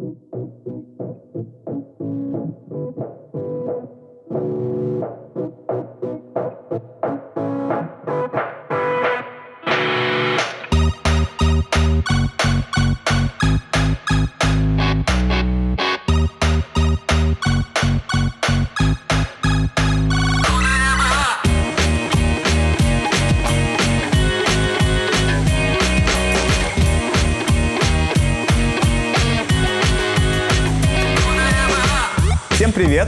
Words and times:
Всем 0.00 0.12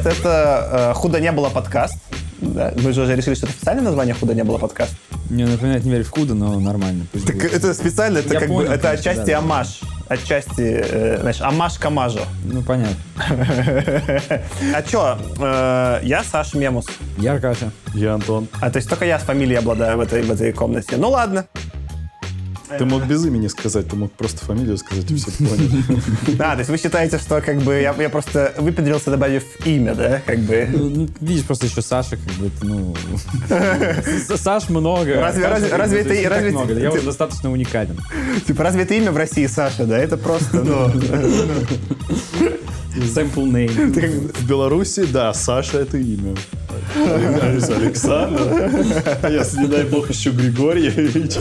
привет, 0.03 0.19
это 0.19 0.91
э, 0.91 0.95
«Худо 0.95 1.21
не 1.21 1.33
было» 1.33 1.49
подкаст. 1.49 1.97
Да, 2.41 2.73
мы 2.77 2.93
же 2.93 3.03
уже 3.03 3.15
решили, 3.15 3.35
что 3.35 3.47
это 3.47 3.55
официальное 3.55 3.85
название 3.85 4.15
«Худо 4.15 4.35
не 4.35 4.43
было» 4.43 4.59
подкаст. 4.59 4.95
Мне 5.31 5.47
напоминает 5.47 5.85
«Не 5.85 5.91
верь 5.93 6.03
в 6.03 6.11
худо», 6.11 6.35
но 6.35 6.59
нормально. 6.59 7.07
Пусть 7.13 7.27
Так 7.27 7.37
будет. 7.37 7.53
это 7.53 7.73
специально, 7.75 8.19
это 8.19 8.35
Я 8.35 8.41
как 8.41 8.49
бы, 8.49 8.57
понял, 8.57 8.73
это 8.73 8.83
конечно, 8.89 9.11
отчасти 9.11 9.27
да, 9.27 9.33
да. 9.33 9.39
амаш. 9.39 9.81
Отчасти, 10.09 10.85
э, 10.85 11.19
знаешь, 11.21 11.41
амаш 11.41 11.79
к 11.79 11.85
амажу. 11.85 12.21
Ну, 12.45 12.63
понятно. 12.63 12.97
А 14.75 14.83
чё, 14.83 15.19
э, 15.39 16.01
я 16.03 16.25
Саш 16.25 16.55
Мемус. 16.55 16.87
Я 17.19 17.35
Аркаша. 17.35 17.71
Я 17.95 18.15
Антон. 18.15 18.49
А 18.61 18.71
то 18.71 18.79
есть 18.79 18.89
только 18.89 19.05
я 19.05 19.19
с 19.19 19.23
фамилией 19.23 19.59
обладаю 19.59 19.99
в 19.99 20.01
этой, 20.01 20.23
в 20.23 20.31
этой 20.31 20.53
комнате. 20.53 20.97
Ну 20.97 21.11
ладно. 21.11 21.47
Ты 22.79 22.85
мог 22.85 23.05
без 23.07 23.25
имени 23.27 23.49
сказать, 23.49 23.89
ты 23.89 23.97
мог 23.97 24.13
просто 24.13 24.45
фамилию 24.45 24.77
сказать, 24.79 25.11
и 25.11 25.15
все 25.17 25.31
поняли. 25.33 25.85
А, 26.39 26.53
то 26.55 26.59
есть 26.59 26.71
вы 26.71 26.77
считаете, 26.79 27.19
что 27.19 27.41
как 27.41 27.59
бы 27.63 27.75
я, 27.81 27.95
я 27.99 28.09
просто 28.09 28.55
выпендрился, 28.59 29.11
добавив 29.11 29.45
имя, 29.67 29.95
да? 29.95 30.21
Как 30.27 30.39
бы. 30.41 30.69
Ну, 30.73 30.89
ну, 30.91 31.09
видишь, 31.21 31.45
просто 31.45 31.67
еще 31.67 31.83
Саша, 31.83 32.17
как 32.17 32.35
бы, 32.37 32.51
ну... 32.63 32.95
Саш 34.37 34.69
много. 34.69 35.15
Разве- 35.21 35.45
Аркаша, 35.47 35.77
разве- 35.77 35.77
разве 35.77 36.01
это- 36.23 36.31
разве 36.31 36.51
много. 36.51 36.75
ты- 36.75 36.81
Я 36.81 36.91
ты- 36.91 36.97
уже 36.99 37.07
достаточно 37.07 37.51
уникален. 37.51 37.97
Типа, 38.47 38.63
разве 38.65 38.83
это 38.83 38.95
имя 38.95 39.13
в 39.13 39.17
России 39.17 39.47
Саша, 39.47 39.85
да? 39.87 39.99
Это 39.99 40.17
просто, 40.17 40.63
ну... 40.63 40.89
Simple 42.95 43.51
name. 43.51 43.93
ты 43.93 44.01
как- 44.03 44.37
В 44.37 44.47
Беларуси, 44.47 45.05
да, 45.11 45.33
Саша 45.35 45.79
это 45.79 45.97
имя. 45.99 46.35
Александр. 46.95 48.43
Если, 49.29 49.59
не 49.59 49.67
дай 49.67 49.85
бог, 49.85 50.09
еще 50.11 50.31
Григорьевич. 50.31 51.37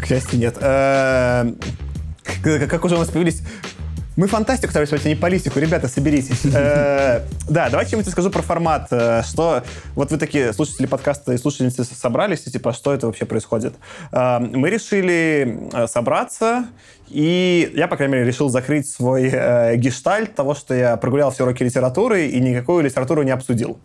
К 0.00 0.06
счастью, 0.06 0.38
нет. 0.38 0.56
Э, 0.60 1.52
Как 2.42 2.84
уже 2.84 2.96
у 2.96 2.98
нас 2.98 3.08
появились... 3.08 3.42
Мы 4.16 4.26
фантастику 4.26 4.70
стараемся, 4.70 4.96
а 5.02 5.08
не 5.08 5.14
политику. 5.14 5.58
Ребята, 5.60 5.88
соберитесь. 5.88 6.44
Э, 6.44 7.22
Да, 7.48 7.70
давайте 7.70 7.92
я 7.96 8.02
вам 8.02 8.10
скажу 8.10 8.30
про 8.30 8.42
формат. 8.42 8.88
Э, 8.90 9.22
Что 9.22 9.62
вот 9.94 10.10
вы 10.10 10.18
такие 10.18 10.52
слушатели 10.52 10.86
подкаста 10.86 11.32
и 11.32 11.38
слушательницы 11.38 11.84
собрались, 11.84 12.46
и 12.46 12.50
типа, 12.50 12.72
что 12.72 12.92
это 12.92 13.06
вообще 13.06 13.24
происходит? 13.24 13.74
Мы 14.12 14.68
решили 14.70 15.70
собраться, 15.88 16.66
и 17.08 17.72
я, 17.74 17.88
по 17.88 17.96
крайней 17.96 18.14
мере, 18.14 18.26
решил 18.26 18.48
закрыть 18.48 18.88
свой 18.90 19.30
гештальт 19.76 20.34
того, 20.34 20.54
что 20.54 20.74
я 20.74 20.96
прогулял 20.96 21.30
все 21.30 21.44
уроки 21.44 21.62
литературы 21.62 22.26
и 22.26 22.40
никакую 22.40 22.84
литературу 22.84 23.22
не 23.22 23.30
обсудил. 23.30 23.78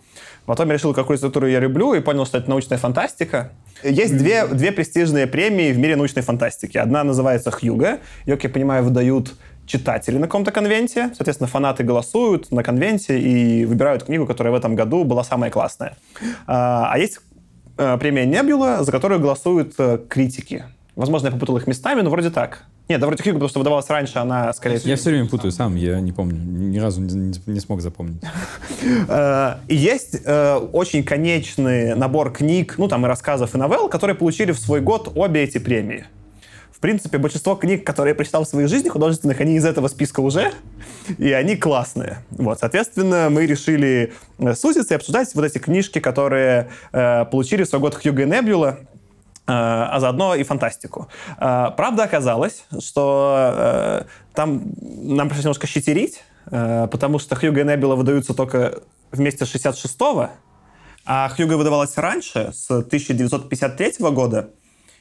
Потом 0.45 0.67
я 0.67 0.75
решил, 0.75 0.93
какую 0.93 1.17
литературу 1.17 1.47
я 1.47 1.59
люблю, 1.59 1.93
и 1.93 1.99
понял, 1.99 2.25
что 2.25 2.37
это 2.37 2.49
научная 2.49 2.77
фантастика. 2.77 3.51
Есть 3.83 4.17
две, 4.17 4.45
две 4.47 4.71
престижные 4.71 5.27
премии 5.27 5.71
в 5.71 5.77
мире 5.77 5.95
научной 5.95 6.21
фантастики. 6.21 6.77
Одна 6.77 7.03
называется 7.03 7.51
«Хьюго». 7.51 7.99
Ее, 8.25 8.35
как 8.35 8.43
я 8.43 8.49
понимаю, 8.49 8.83
выдают 8.83 9.33
читатели 9.65 10.17
на 10.17 10.27
каком-то 10.27 10.51
конвенте. 10.51 11.11
Соответственно, 11.15 11.47
фанаты 11.47 11.83
голосуют 11.83 12.51
на 12.51 12.63
конвенте 12.63 13.19
и 13.19 13.65
выбирают 13.65 14.03
книгу, 14.03 14.25
которая 14.25 14.53
в 14.53 14.55
этом 14.55 14.75
году 14.75 15.03
была 15.03 15.23
самая 15.23 15.49
классная. 15.49 15.97
А 16.45 16.89
а 16.91 16.97
есть 16.99 17.19
э, 17.77 17.97
премия 17.97 18.25
«Небюла», 18.25 18.83
за 18.83 18.91
которую 18.91 19.19
голосуют 19.19 19.73
э, 19.77 19.99
критики. 20.07 20.65
Возможно, 20.95 21.27
я 21.27 21.31
попутал 21.31 21.57
их 21.57 21.67
местами, 21.67 22.01
но 22.01 22.09
вроде 22.09 22.29
так. 22.29 22.63
Нет, 22.87 23.01
да 23.01 23.07
вроде 23.07 23.23
потому 23.23 23.49
что 23.49 23.59
выдавалась 23.59 23.89
раньше, 23.89 24.19
она, 24.19 24.53
скорее 24.53 24.77
всего... 24.77 24.91
Я 24.91 24.95
все 24.95 25.09
время 25.09 25.27
путаю 25.27 25.51
сам, 25.51 25.75
я 25.75 25.99
не 25.99 26.11
помню. 26.11 26.37
Ни 26.37 26.77
разу 26.77 27.01
не, 27.01 27.59
смог 27.59 27.81
запомнить. 27.81 28.21
Э, 29.07 29.55
есть 29.67 30.17
э, 30.25 30.55
очень 30.55 31.03
конечный 31.03 31.95
набор 31.95 32.31
книг, 32.31 32.75
ну 32.77 32.87
там 32.87 33.05
и 33.05 33.07
рассказов, 33.07 33.55
и 33.55 33.57
новелл, 33.57 33.89
которые 33.89 34.15
получили 34.15 34.51
в 34.51 34.59
свой 34.59 34.81
год 34.81 35.11
обе 35.15 35.43
эти 35.43 35.57
премии. 35.57 36.05
В 36.71 36.79
принципе, 36.79 37.17
большинство 37.17 37.55
книг, 37.55 37.85
которые 37.85 38.11
я 38.11 38.15
прочитал 38.15 38.43
в 38.43 38.47
своей 38.47 38.67
жизни 38.67 38.89
художественных, 38.89 39.39
они 39.39 39.55
из 39.55 39.65
этого 39.65 39.87
списка 39.87 40.19
уже, 40.19 40.51
и 41.17 41.31
они 41.31 41.55
классные. 41.55 42.19
Вот, 42.31 42.59
соответственно, 42.59 43.29
мы 43.29 43.45
решили 43.45 44.13
э, 44.37 44.53
сузиться 44.53 44.93
и 44.93 44.97
обсуждать 44.97 45.33
вот 45.33 45.45
эти 45.45 45.57
книжки, 45.57 45.99
которые 45.99 46.69
э, 46.91 47.25
получили 47.25 47.63
в 47.63 47.67
свой 47.67 47.81
год 47.81 47.95
Хьюго 47.95 48.23
и 48.23 48.25
Небюла, 48.25 48.79
а 49.47 49.99
заодно 49.99 50.35
и 50.35 50.43
фантастику. 50.43 51.07
Э, 51.37 51.71
Правда 51.77 52.03
оказалось, 52.03 52.65
что 52.79 53.53
э, 53.55 54.01
там 54.33 54.63
нам 54.79 55.27
пришлось 55.27 55.45
немножко 55.45 55.67
щитерить, 55.67 56.23
э, 56.51 56.87
потому 56.91 57.19
что 57.19 57.35
Хьюго 57.35 57.61
и 57.61 57.63
Небюла 57.63 57.95
выдаются 57.95 58.33
только 58.33 58.79
вместе 59.11 59.45
с 59.45 59.53
66-го, 59.53 60.29
а 61.05 61.29
Хьюго 61.29 61.57
выдавалась 61.57 61.95
раньше, 61.97 62.51
с 62.53 62.69
1953 62.71 64.09
года, 64.11 64.49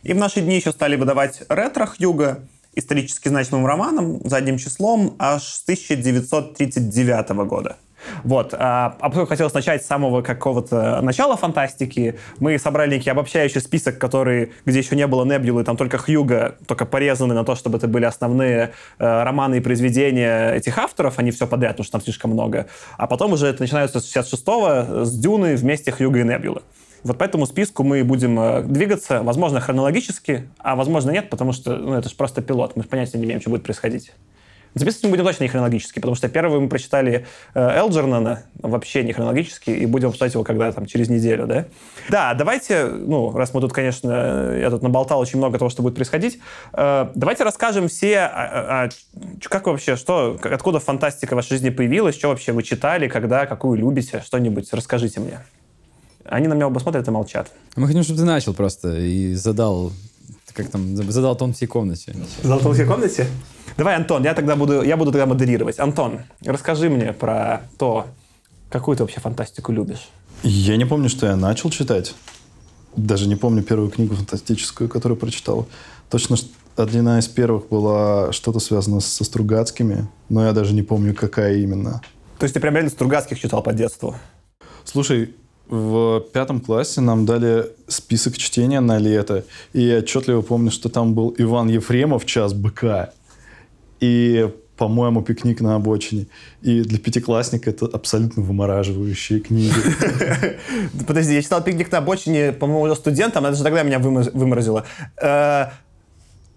и 0.02 0.12
в 0.12 0.16
наши 0.16 0.42
дни 0.42 0.56
еще 0.56 0.72
стали 0.72 0.96
выдавать 0.96 1.42
ретро 1.48 1.86
Хьюго, 1.86 2.40
исторически 2.74 3.28
значимым 3.28 3.66
романом 3.66 4.20
задним 4.28 4.58
числом 4.58 5.14
аж 5.18 5.42
с 5.44 5.62
1939 5.62 7.30
года. 7.46 7.76
Вот. 8.22 8.54
А, 8.54 8.96
а 9.00 9.08
поскольку 9.08 9.28
хотелось 9.28 9.54
начать 9.54 9.82
с 9.82 9.86
самого 9.86 10.22
какого-то 10.22 11.00
начала 11.02 11.36
фантастики, 11.36 12.18
мы 12.38 12.58
собрали 12.58 12.94
некий 12.96 13.10
обобщающий 13.10 13.60
список, 13.60 13.98
который, 13.98 14.52
где 14.64 14.78
еще 14.78 14.96
не 14.96 15.06
было 15.06 15.24
Небулы, 15.24 15.64
там 15.64 15.76
только 15.76 15.98
Хьюга, 15.98 16.56
только 16.66 16.86
порезаны 16.86 17.34
на 17.34 17.44
то, 17.44 17.54
чтобы 17.54 17.78
это 17.78 17.88
были 17.88 18.04
основные 18.04 18.72
э, 18.98 19.22
романы 19.22 19.56
и 19.56 19.60
произведения 19.60 20.52
этих 20.52 20.78
авторов, 20.78 21.18
они 21.18 21.30
все 21.30 21.46
подряд, 21.46 21.72
потому 21.72 21.84
что 21.84 21.92
там 21.92 22.02
слишком 22.02 22.30
много. 22.32 22.66
А 22.96 23.06
потом 23.06 23.32
уже 23.32 23.46
это 23.46 23.62
начинается 23.62 24.00
с 24.00 24.16
66-го, 24.16 25.04
с 25.04 25.18
Дюны 25.18 25.56
вместе 25.56 25.92
Хьюга 25.92 26.20
и 26.20 26.24
Небулы. 26.24 26.62
Вот 27.04 27.18
по 27.18 27.24
этому 27.24 27.46
списку 27.46 27.84
мы 27.84 28.02
будем 28.02 28.40
э, 28.40 28.62
двигаться, 28.62 29.22
возможно, 29.22 29.60
хронологически, 29.60 30.48
а 30.58 30.74
возможно 30.74 31.10
нет, 31.10 31.28
потому 31.28 31.52
что 31.52 31.76
ну, 31.76 31.94
это 31.94 32.08
же 32.08 32.14
просто 32.14 32.40
пилот, 32.40 32.76
мы 32.76 32.82
понятия 32.82 33.18
не 33.18 33.26
имеем, 33.26 33.42
что 33.42 33.50
будет 33.50 33.62
происходить. 33.62 34.12
Записывать 34.74 35.04
мы 35.04 35.10
будем 35.10 35.24
точно 35.24 35.44
не 35.44 35.48
хронологически, 35.48 36.00
потому 36.00 36.16
что 36.16 36.28
первый 36.28 36.58
мы 36.58 36.68
прочитали 36.68 37.26
э, 37.54 37.78
Элджернона, 37.78 38.42
вообще 38.60 39.04
не 39.04 39.12
хронологически, 39.12 39.70
и 39.70 39.86
будем 39.86 40.08
обсуждать 40.08 40.34
его 40.34 40.42
когда 40.42 40.72
там, 40.72 40.86
через 40.86 41.08
неделю, 41.08 41.46
да? 41.46 41.66
Да, 42.10 42.34
давайте, 42.34 42.86
ну, 42.86 43.30
раз 43.30 43.54
мы 43.54 43.60
тут, 43.60 43.72
конечно, 43.72 44.52
я 44.58 44.70
тут 44.70 44.82
наболтал 44.82 45.20
очень 45.20 45.38
много 45.38 45.58
того, 45.58 45.70
что 45.70 45.82
будет 45.82 45.94
происходить, 45.94 46.40
э, 46.72 47.06
давайте 47.14 47.44
расскажем 47.44 47.86
все, 47.88 48.18
а- 48.20 48.28
а- 48.32 48.84
а 48.84 48.88
как 49.48 49.66
вообще, 49.68 49.94
что, 49.94 50.38
откуда 50.42 50.80
фантастика 50.80 51.34
в 51.34 51.36
вашей 51.36 51.50
жизни 51.50 51.70
появилась, 51.70 52.16
что 52.16 52.28
вообще 52.28 52.52
вы 52.52 52.62
читали, 52.64 53.06
когда, 53.08 53.46
какую 53.46 53.78
любите, 53.78 54.22
что-нибудь 54.26 54.72
расскажите 54.72 55.20
мне. 55.20 55.38
Они 56.24 56.48
на 56.48 56.54
меня 56.54 56.66
оба 56.66 56.78
смотрят 56.78 57.06
и 57.06 57.10
молчат. 57.10 57.50
Мы 57.76 57.86
хотим, 57.86 58.02
чтобы 58.02 58.18
ты 58.18 58.24
начал 58.24 58.54
просто 58.54 58.96
и 58.96 59.34
задал, 59.34 59.92
как 60.54 60.70
там, 60.70 60.96
задал 61.10 61.36
тон 61.36 61.52
всей 61.52 61.66
комнате. 61.66 62.14
В 62.42 62.46
золотой 62.46 62.86
комнате? 62.86 63.26
Давай, 63.76 63.96
Антон, 63.96 64.22
я 64.22 64.34
тогда 64.34 64.56
буду, 64.56 64.82
я 64.82 64.96
буду 64.96 65.10
тогда 65.10 65.26
модерировать. 65.26 65.78
Антон, 65.80 66.20
расскажи 66.44 66.88
мне 66.88 67.12
про 67.12 67.62
то, 67.78 68.06
какую 68.70 68.96
ты 68.96 69.02
вообще 69.02 69.20
фантастику 69.20 69.72
любишь. 69.72 70.08
Я 70.42 70.76
не 70.76 70.84
помню, 70.84 71.08
что 71.08 71.26
я 71.26 71.36
начал 71.36 71.70
читать. 71.70 72.14
Даже 72.96 73.26
не 73.26 73.34
помню 73.34 73.62
первую 73.62 73.90
книгу 73.90 74.14
фантастическую, 74.14 74.88
которую 74.88 75.18
прочитал. 75.18 75.66
Точно 76.08 76.36
одна 76.76 77.18
из 77.18 77.26
первых 77.26 77.68
была 77.68 78.32
что-то 78.32 78.60
связано 78.60 79.00
со 79.00 79.24
Стругацкими, 79.24 80.06
но 80.28 80.46
я 80.46 80.52
даже 80.52 80.72
не 80.72 80.82
помню, 80.82 81.14
какая 81.14 81.56
именно. 81.56 82.00
То 82.38 82.44
есть 82.44 82.54
ты 82.54 82.60
прям 82.60 82.74
реально 82.74 82.90
Стругацких 82.90 83.40
читал 83.40 83.62
по 83.62 83.72
детству? 83.72 84.14
Слушай, 84.84 85.34
в 85.68 86.20
пятом 86.32 86.60
классе 86.60 87.00
нам 87.00 87.24
дали 87.26 87.66
список 87.88 88.36
чтения 88.36 88.80
на 88.80 88.98
лето, 88.98 89.44
и 89.72 89.82
я 89.82 89.98
отчетливо 89.98 90.42
помню, 90.42 90.70
что 90.70 90.88
там 90.88 91.14
был 91.14 91.34
Иван 91.38 91.68
Ефремов 91.68 92.26
«Час 92.26 92.52
быка», 92.52 93.10
и, 94.00 94.50
по-моему, 94.76 95.22
«Пикник 95.22 95.60
на 95.62 95.76
обочине». 95.76 96.26
И 96.62 96.82
для 96.82 96.98
пятиклассника 96.98 97.70
это 97.70 97.86
абсолютно 97.86 98.42
вымораживающие 98.42 99.40
книги. 99.40 99.72
Подожди, 101.06 101.34
я 101.34 101.42
читал 101.42 101.62
«Пикник 101.64 101.90
на 101.90 101.98
обочине», 101.98 102.52
по-моему, 102.52 102.82
уже 102.82 102.94
студентом, 102.96 103.46
это 103.46 103.56
же 103.56 103.62
тогда 103.62 103.82
меня 103.82 103.98
вымор- 103.98 104.30
выморозило. 104.34 104.84
Э, 105.16 105.66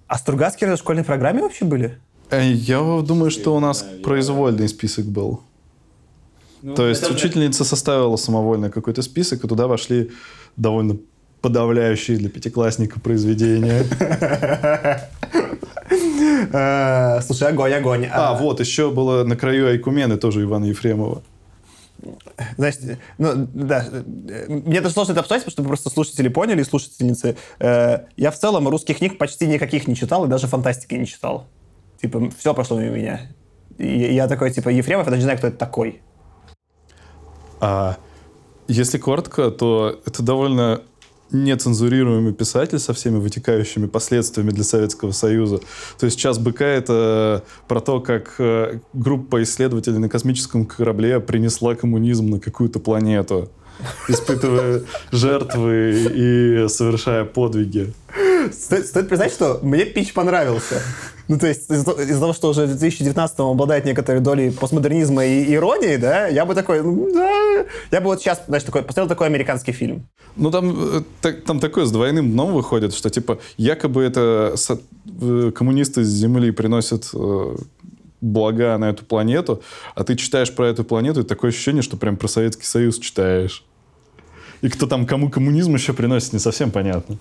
А 0.07 0.18
Стругацкие 0.18 0.74
в 0.75 0.77
школьной 0.77 1.03
программе 1.03 1.42
вообще 1.42 1.65
были? 1.65 1.98
Э, 2.30 2.42
Я 2.51 2.80
думаю, 3.01 3.31
что 3.31 3.56
у 3.56 3.60
нас 3.60 3.86
произвольный 4.03 4.68
список 4.68 5.06
был. 5.06 5.42
То 6.75 6.88
есть 6.88 7.09
учительница 7.09 7.63
составила 7.63 8.15
самовольно 8.15 8.69
какой-то 8.69 9.01
список, 9.01 9.44
и 9.44 9.48
туда 9.48 9.68
вошли 9.68 10.12
довольно 10.56 10.98
подавляющие 11.42 12.18
для 12.18 12.30
пятиклассника 12.30 13.00
произведения. 13.00 13.83
Э, 16.51 17.19
Слушай, 17.21 17.50
огонь, 17.50 17.74
огонь. 17.74 18.07
А, 18.12 18.33
вот, 18.33 18.59
еще 18.59 18.92
было 18.92 19.24
на 19.24 19.36
краю 19.36 19.68
Айкумены 19.68 20.18
тоже 20.18 20.44
Ивана 20.44 20.65
Ефремова. 20.65 21.24
Знаете, 22.57 23.00
ну, 23.18 23.48
да, 23.53 23.86
мне 24.48 24.81
даже 24.81 24.94
сложно 24.94 25.13
это 25.13 25.21
обсуждать, 25.21 25.45
потому 25.45 25.51
что 25.51 25.63
просто 25.63 25.89
слушатели 25.89 26.27
поняли, 26.27 26.62
и 26.62 26.63
слушательницы. 26.63 27.38
Э, 27.60 28.00
Я 28.18 28.31
в 28.31 28.38
целом 28.38 28.68
русских 28.68 28.98
книг 29.00 29.18
почти 29.18 29.48
никаких 29.48 29.88
не 29.88 29.95
читал, 29.95 30.25
и 30.25 30.27
даже 30.27 30.48
фантастики 30.48 30.94
не 30.95 31.07
читал. 31.07 31.48
Типа, 32.01 32.30
все 32.38 32.53
прошло 32.53 32.80
мимо 32.80 32.95
меня. 32.95 33.21
И 33.77 34.13
я 34.13 34.27
такой, 34.27 34.51
типа, 34.51 34.69
Ефремов, 34.69 35.06
я 35.06 35.12
даже 35.12 35.21
не 35.21 35.24
знаю, 35.24 35.38
кто 35.38 35.48
это 35.48 35.57
такой. 35.57 36.01
А 37.59 37.98
если 38.68 38.98
коротко, 38.98 39.51
то 39.51 40.00
это 40.06 40.24
довольно 40.24 40.81
нецензурируемый 41.31 42.33
писатель 42.33 42.80
со 42.80 42.94
всеми 42.94 43.18
вытекающими 43.18 43.88
последствиями 43.88 44.51
для 44.51 44.63
Советского 44.63 45.12
Союза. 45.12 45.59
То 46.00 46.06
есть 46.06 46.18
«Час 46.18 46.39
быка»— 46.39 46.65
это 46.65 47.44
про 47.68 47.81
то, 47.81 48.00
как 48.00 48.36
э, 48.39 48.80
группа 48.94 49.44
исследователей 49.44 49.98
на 49.98 50.09
космическом 50.09 50.65
корабле 50.65 51.19
принесла 51.19 51.75
коммунизм 51.75 52.30
на 52.30 52.39
какую-то 52.39 52.80
планету, 52.80 53.50
испытывая 54.07 54.83
жертвы 55.12 56.07
и 56.13 56.69
совершая 56.69 57.25
подвиги. 57.25 57.94
Стоит 58.51 59.10
признать, 59.10 59.33
что 59.33 59.60
мне 59.62 59.86
пич 59.86 60.13
понравился. 60.13 60.81
Ну, 61.27 61.38
то 61.38 61.47
есть, 61.47 61.69
из-за 61.69 62.19
того- 62.19 62.33
что 62.33 62.50
уже 62.50 62.65
в 62.65 62.69
2019 62.69 63.39
он 63.39 63.51
обладает 63.51 63.85
некоторой 63.85 64.21
долей 64.21 64.51
постмодернизма 64.51 65.25
и 65.25 65.53
иронии, 65.53 65.97
да, 65.97 66.27
я 66.27 66.45
бы 66.45 66.56
такой, 66.56 66.81
ну, 66.81 67.12
да, 67.13 67.65
я 67.91 68.00
бы 68.01 68.06
вот 68.07 68.21
сейчас, 68.21 68.41
знаешь, 68.47 68.63
такой, 68.63 68.81
посмотрел 68.81 69.07
такой 69.09 69.27
американский 69.27 69.74
фильм. 69.74 70.07
Ну, 70.35 70.51
там, 70.51 70.97
э, 70.97 71.01
так- 71.21 71.44
там 71.44 71.59
такое 71.59 71.85
с 71.85 71.91
двойным 71.91 72.31
дном 72.31 72.53
выходит, 72.53 72.94
что, 72.94 73.09
типа, 73.09 73.39
якобы 73.57 74.03
это 74.03 74.53
со- 74.56 74.79
э, 75.21 75.51
коммунисты 75.53 76.03
с 76.03 76.07
Земли 76.07 76.51
приносят 76.51 77.09
э, 77.13 77.56
блага 78.21 78.77
на 78.77 78.89
эту 78.89 79.06
планету, 79.06 79.62
а 79.95 80.03
ты 80.03 80.15
читаешь 80.15 80.51
про 80.53 80.68
эту 80.68 80.83
планету, 80.83 81.21
и 81.21 81.24
такое 81.24 81.51
ощущение, 81.51 81.81
что 81.83 81.97
прям 81.97 82.18
про 82.18 82.27
Советский 82.27 82.65
Союз 82.65 83.00
читаешь. 83.00 83.63
И 84.62 84.69
кто 84.69 84.88
там 84.88 85.06
кому 85.06 85.30
коммунизм 85.30 85.75
еще 85.75 85.94
приносит, 85.94 86.33
не 86.33 86.39
совсем 86.39 86.71
понятно. 86.71 87.18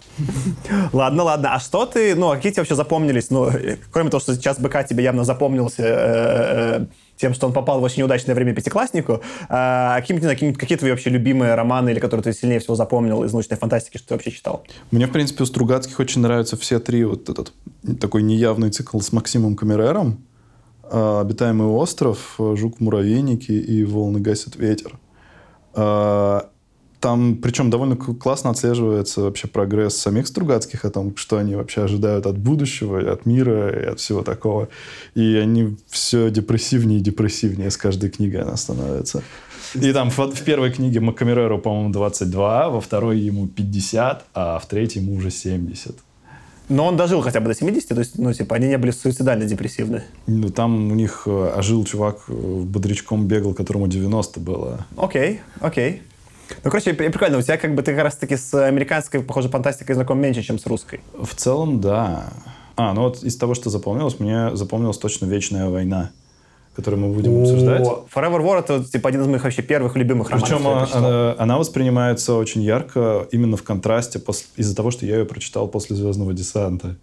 Ладно, 0.92 1.22
ладно, 1.22 1.54
а 1.54 1.60
что 1.60 1.86
ты, 1.86 2.14
ну, 2.14 2.30
а 2.30 2.36
какие 2.36 2.52
тебе 2.52 2.62
вообще 2.62 2.74
запомнились, 2.74 3.30
ну, 3.30 3.48
э, 3.48 3.76
кроме 3.90 4.10
того, 4.10 4.20
что 4.20 4.34
сейчас 4.34 4.58
БК 4.58 4.84
тебе 4.84 5.04
явно 5.04 5.24
запомнился 5.24 5.82
э, 5.82 6.80
э, 6.80 6.86
тем, 7.16 7.34
что 7.34 7.46
он 7.46 7.52
попал 7.52 7.80
в 7.80 7.82
очень 7.82 8.00
неудачное 8.00 8.34
время 8.34 8.54
пятикласснику, 8.54 9.22
а 9.48 10.00
какие, 10.00 10.18
какие, 10.18 10.52
какие 10.52 10.78
твои 10.78 10.90
вообще 10.90 11.10
любимые 11.10 11.54
романы, 11.54 11.90
или 11.90 11.98
которые 11.98 12.24
ты 12.24 12.32
сильнее 12.32 12.60
всего 12.60 12.74
запомнил 12.74 13.24
из 13.24 13.32
научной 13.32 13.56
фантастики, 13.56 13.98
что 13.98 14.08
ты 14.08 14.14
вообще 14.14 14.30
читал? 14.30 14.64
Мне, 14.90 15.06
в 15.06 15.12
принципе, 15.12 15.42
у 15.42 15.46
Стругацких 15.46 15.98
очень 15.98 16.22
нравятся 16.22 16.56
все 16.56 16.78
три. 16.78 17.04
Вот 17.04 17.28
этот 17.28 17.52
такой 18.00 18.22
неявный 18.22 18.70
цикл 18.70 19.00
с 19.00 19.12
Максимом 19.12 19.56
Камерером. 19.56 20.24
а, 20.84 21.20
«Обитаемый 21.20 21.68
остров», 21.68 22.36
«Жук-муравейники» 22.38 23.52
и 23.52 23.84
«Волны 23.84 24.20
гасит 24.20 24.56
ветер». 24.56 24.98
Там, 27.06 27.36
причем, 27.36 27.70
довольно 27.70 27.94
классно 27.94 28.50
отслеживается 28.50 29.20
вообще 29.20 29.46
прогресс 29.46 29.96
самих 29.96 30.26
Стругацких 30.26 30.84
о 30.84 30.90
том, 30.90 31.16
что 31.16 31.36
они 31.36 31.54
вообще 31.54 31.84
ожидают 31.84 32.26
от 32.26 32.36
будущего, 32.36 33.00
и 33.00 33.06
от 33.06 33.26
мира, 33.26 33.70
и 33.70 33.86
от 33.86 34.00
всего 34.00 34.22
такого. 34.22 34.66
И 35.14 35.36
они 35.36 35.76
все 35.86 36.30
депрессивнее 36.30 36.98
и 36.98 37.00
депрессивнее 37.00 37.70
с 37.70 37.76
каждой 37.76 38.10
книгой 38.10 38.42
она 38.42 38.56
становится. 38.56 39.22
И 39.74 39.92
там 39.92 40.10
в, 40.10 40.18
в 40.18 40.42
первой 40.42 40.72
книге 40.72 40.98
Макамереру, 40.98 41.60
по-моему, 41.60 41.92
22, 41.92 42.70
во 42.70 42.80
второй 42.80 43.20
ему 43.20 43.46
50, 43.46 44.24
а 44.34 44.58
в 44.58 44.66
третьей 44.66 45.00
ему 45.00 45.14
уже 45.14 45.30
70. 45.30 45.94
Но 46.68 46.86
он 46.86 46.96
дожил 46.96 47.20
хотя 47.20 47.38
бы 47.38 47.46
до 47.46 47.54
70, 47.54 47.88
то 47.88 47.98
есть, 48.00 48.18
ну, 48.18 48.32
типа, 48.32 48.56
они 48.56 48.66
не 48.66 48.78
были 48.78 48.90
суицидально 48.90 49.44
депрессивны. 49.44 50.02
Ну, 50.26 50.48
там 50.48 50.90
у 50.90 50.94
них 50.96 51.22
э, 51.26 51.52
ожил 51.56 51.84
чувак, 51.84 52.24
э, 52.26 52.32
бодрячком 52.32 53.28
бегал, 53.28 53.54
которому 53.54 53.86
90 53.86 54.40
было. 54.40 54.84
Окей, 54.96 55.40
окей. 55.60 56.02
Ну, 56.64 56.70
короче, 56.70 56.92
при- 56.94 57.08
прикольно, 57.08 57.38
у 57.38 57.42
тебя 57.42 57.56
как 57.56 57.74
бы 57.74 57.82
ты 57.82 57.94
как 57.94 58.04
раз-таки 58.04 58.36
с 58.36 58.54
американской, 58.54 59.20
похоже, 59.20 59.48
фантастикой 59.48 59.94
знаком 59.94 60.18
меньше, 60.20 60.42
чем 60.42 60.58
с 60.58 60.66
русской. 60.66 61.00
В 61.20 61.34
целом, 61.34 61.80
да. 61.80 62.24
А, 62.76 62.92
ну 62.92 63.02
вот 63.02 63.22
из 63.22 63.36
того, 63.36 63.54
что 63.54 63.70
запомнилось, 63.70 64.20
мне 64.20 64.54
запомнилась 64.56 64.98
точно 64.98 65.26
«Вечная 65.26 65.68
война», 65.68 66.10
которую 66.76 67.00
мы 67.06 67.14
будем 67.14 67.40
обсуждать. 67.40 67.80
Forever 68.14 68.40
War 68.42 68.58
это, 68.58 68.84
типа, 68.84 69.08
один 69.08 69.22
из 69.22 69.26
моих 69.28 69.44
вообще 69.44 69.62
первых 69.62 69.96
любимых 69.96 70.30
романов. 70.30 70.48
Причем 70.50 70.66
она, 70.98 71.34
она 71.38 71.58
воспринимается 71.58 72.34
очень 72.34 72.62
ярко 72.62 73.26
именно 73.32 73.56
в 73.56 73.62
контрасте 73.62 74.20
из-за 74.56 74.76
того, 74.76 74.90
что 74.90 75.06
я 75.06 75.18
ее 75.18 75.24
прочитал 75.24 75.68
после 75.68 75.96
«Звездного 75.96 76.34
десанта». 76.34 76.96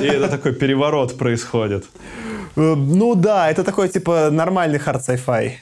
И 0.00 0.04
это 0.06 0.28
такой 0.28 0.52
переворот 0.54 1.18
происходит. 1.18 1.84
Э, 2.56 2.74
Ну 2.76 3.14
да, 3.16 3.50
это 3.50 3.64
такой, 3.64 3.88
типа, 3.88 4.30
нормальный 4.30 4.78
хард 4.78 5.02
sci-fi. 5.08 5.52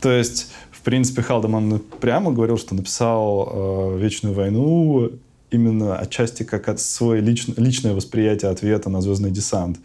То 0.00 0.10
есть, 0.10 0.52
принципе, 0.84 1.22
Халдеман 1.22 1.80
прямо 2.00 2.32
говорил, 2.32 2.58
что 2.58 2.74
написал 2.74 3.50
э, 3.50 3.98
«Вечную 3.98 4.34
войну» 4.34 5.10
именно 5.50 5.96
отчасти 5.96 6.42
как 6.42 6.68
от 6.68 6.80
свое 6.80 7.22
лич- 7.22 7.54
личное 7.56 7.94
восприятие 7.94 8.50
ответа 8.50 8.90
на 8.90 9.00
«Звездный 9.00 9.30
десант». 9.30 9.78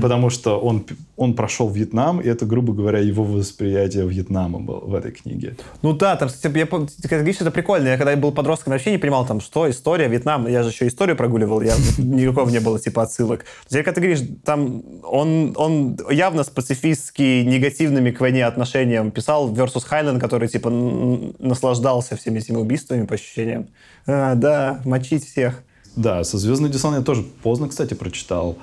Потому 0.00 0.30
что 0.30 0.58
он, 0.58 0.84
он 1.16 1.34
прошел 1.34 1.68
Вьетнам, 1.70 2.20
и 2.20 2.28
это, 2.28 2.44
грубо 2.44 2.72
говоря, 2.72 2.98
его 2.98 3.24
восприятие 3.24 4.06
Вьетнама 4.06 4.60
было 4.60 4.80
в 4.80 4.94
этой 4.94 5.12
книге. 5.12 5.56
Ну 5.82 5.94
да, 5.94 6.16
там, 6.16 6.28
кстати, 6.28 6.56
я 6.56 6.66
помню, 6.66 6.88
это 7.02 7.50
прикольно. 7.50 7.88
Я 7.88 7.96
когда 7.96 8.14
был 8.16 8.32
подростком, 8.32 8.72
вообще 8.72 8.90
не 8.90 8.98
понимал, 8.98 9.26
там, 9.26 9.40
что 9.40 9.68
история, 9.70 10.08
Вьетнам. 10.08 10.46
Я 10.46 10.62
же 10.62 10.70
еще 10.70 10.86
историю 10.86 11.16
прогуливал, 11.16 11.62
я, 11.62 11.74
никакого 11.98 12.50
не 12.50 12.60
было, 12.60 12.78
типа, 12.78 13.02
отсылок. 13.02 13.44
То 13.68 13.76
есть, 13.76 13.84
когда 13.84 13.92
ты 13.92 14.00
говоришь, 14.00 14.28
там, 14.44 14.82
он, 15.04 15.54
он 15.56 15.98
явно 16.10 16.44
с 16.44 16.50
пацифистски 16.50 17.42
негативными 17.44 18.10
к 18.10 18.20
войне 18.20 18.44
отношениям 18.44 19.10
писал 19.10 19.50
versus 19.52 19.84
Хайнен, 19.84 20.20
который, 20.20 20.48
типа, 20.48 20.70
наслаждался 20.70 22.16
всеми 22.16 22.40
этими 22.40 22.56
убийствами, 22.56 23.06
по 23.06 23.14
ощущениям. 23.14 23.68
А, 24.06 24.34
да, 24.34 24.80
мочить 24.84 25.26
всех. 25.26 25.62
Да, 25.96 26.24
со 26.24 26.36
«Звездный 26.36 26.68
десант» 26.68 26.96
я 26.96 27.02
тоже 27.02 27.22
поздно, 27.22 27.68
кстати, 27.68 27.94
прочитал. 27.94 28.58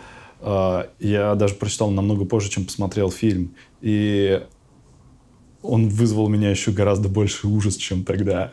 А, 0.45 0.89
Я 0.99 1.35
даже 1.35 1.55
прочитал 1.55 1.89
намного 1.89 2.25
позже, 2.25 2.49
чем 2.49 2.65
посмотрел 2.65 3.09
фильм. 3.09 3.55
И 3.81 4.41
он 5.61 5.87
вызвал 5.87 6.27
меня 6.27 6.49
еще 6.51 6.71
гораздо 6.71 7.07
больше 7.07 7.47
ужас, 7.47 7.77
чем 7.77 8.03
тогда. 8.03 8.51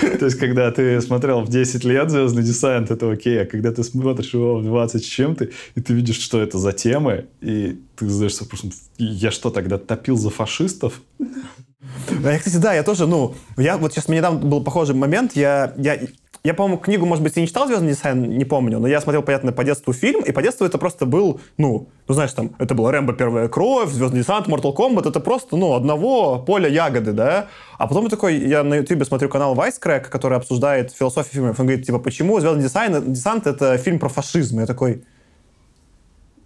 То 0.18 0.24
есть, 0.24 0.38
когда 0.38 0.70
ты 0.72 1.00
смотрел 1.00 1.42
в 1.42 1.48
10 1.48 1.84
лет 1.84 2.10
«Звездный 2.10 2.42
десант», 2.42 2.90
это 2.90 3.10
окей, 3.10 3.42
а 3.42 3.46
когда 3.46 3.72
ты 3.72 3.84
смотришь 3.84 4.34
его 4.34 4.58
в 4.58 4.64
20 4.64 5.02
с 5.02 5.06
чем-то, 5.06 5.48
и 5.74 5.80
ты 5.80 5.94
видишь, 5.94 6.18
что 6.18 6.40
это 6.40 6.58
за 6.58 6.72
темы, 6.72 7.26
и 7.40 7.80
ты 7.96 8.08
задаешься 8.08 8.44
вопросом, 8.44 8.72
я 8.98 9.30
что, 9.30 9.50
тогда 9.50 9.78
топил 9.78 10.16
за 10.16 10.30
фашистов? 10.30 11.00
А 11.20 12.32
Я, 12.32 12.38
кстати, 12.38 12.56
да, 12.56 12.74
я 12.74 12.82
тоже, 12.82 13.06
ну, 13.06 13.34
я 13.56 13.78
вот 13.78 13.92
сейчас, 13.92 14.08
мне 14.08 14.18
недавно 14.18 14.40
был 14.40 14.62
похожий 14.62 14.94
момент, 14.94 15.34
я, 15.34 15.74
я, 15.76 16.00
я, 16.42 16.54
по-моему, 16.54 16.78
книгу, 16.78 17.04
может 17.04 17.22
быть, 17.22 17.36
и 17.36 17.40
не 17.42 17.46
читал 17.46 17.66
«Звездный 17.66 17.90
дизайн», 17.90 18.22
не 18.22 18.46
помню, 18.46 18.78
но 18.78 18.88
я 18.88 19.02
смотрел, 19.02 19.22
понятно, 19.22 19.52
по 19.52 19.62
детству 19.62 19.92
фильм, 19.92 20.22
и 20.22 20.32
по 20.32 20.40
детству 20.40 20.64
это 20.64 20.78
просто 20.78 21.04
был, 21.04 21.40
ну, 21.58 21.88
ну, 22.08 22.14
знаешь, 22.14 22.32
там, 22.32 22.52
это 22.58 22.74
было 22.74 22.90
«Рэмбо. 22.90 23.12
Первая 23.12 23.48
кровь», 23.48 23.90
«Звездный 23.90 24.20
десант», 24.20 24.48
«Mortal 24.48 24.74
Kombat», 24.74 25.06
это 25.06 25.20
просто, 25.20 25.58
ну, 25.58 25.74
одного 25.74 26.38
поля 26.38 26.68
ягоды, 26.68 27.12
да, 27.12 27.48
а 27.76 27.86
потом 27.86 28.04
я 28.04 28.10
такой, 28.10 28.36
я 28.36 28.64
на 28.64 28.76
ютубе 28.76 29.04
смотрю 29.04 29.28
канал 29.28 29.54
Вайскрэк, 29.54 30.08
который 30.08 30.38
обсуждает 30.38 30.92
философию 30.92 31.34
фильмов, 31.34 31.60
он 31.60 31.66
говорит, 31.66 31.84
типа, 31.84 31.98
почему 31.98 32.40
«Звездный 32.40 32.62
дизайн», 32.62 33.12
десант»— 33.12 33.46
это 33.48 33.76
фильм 33.76 33.98
про 33.98 34.08
фашизм, 34.08 34.60
я 34.60 34.66
такой, 34.66 35.04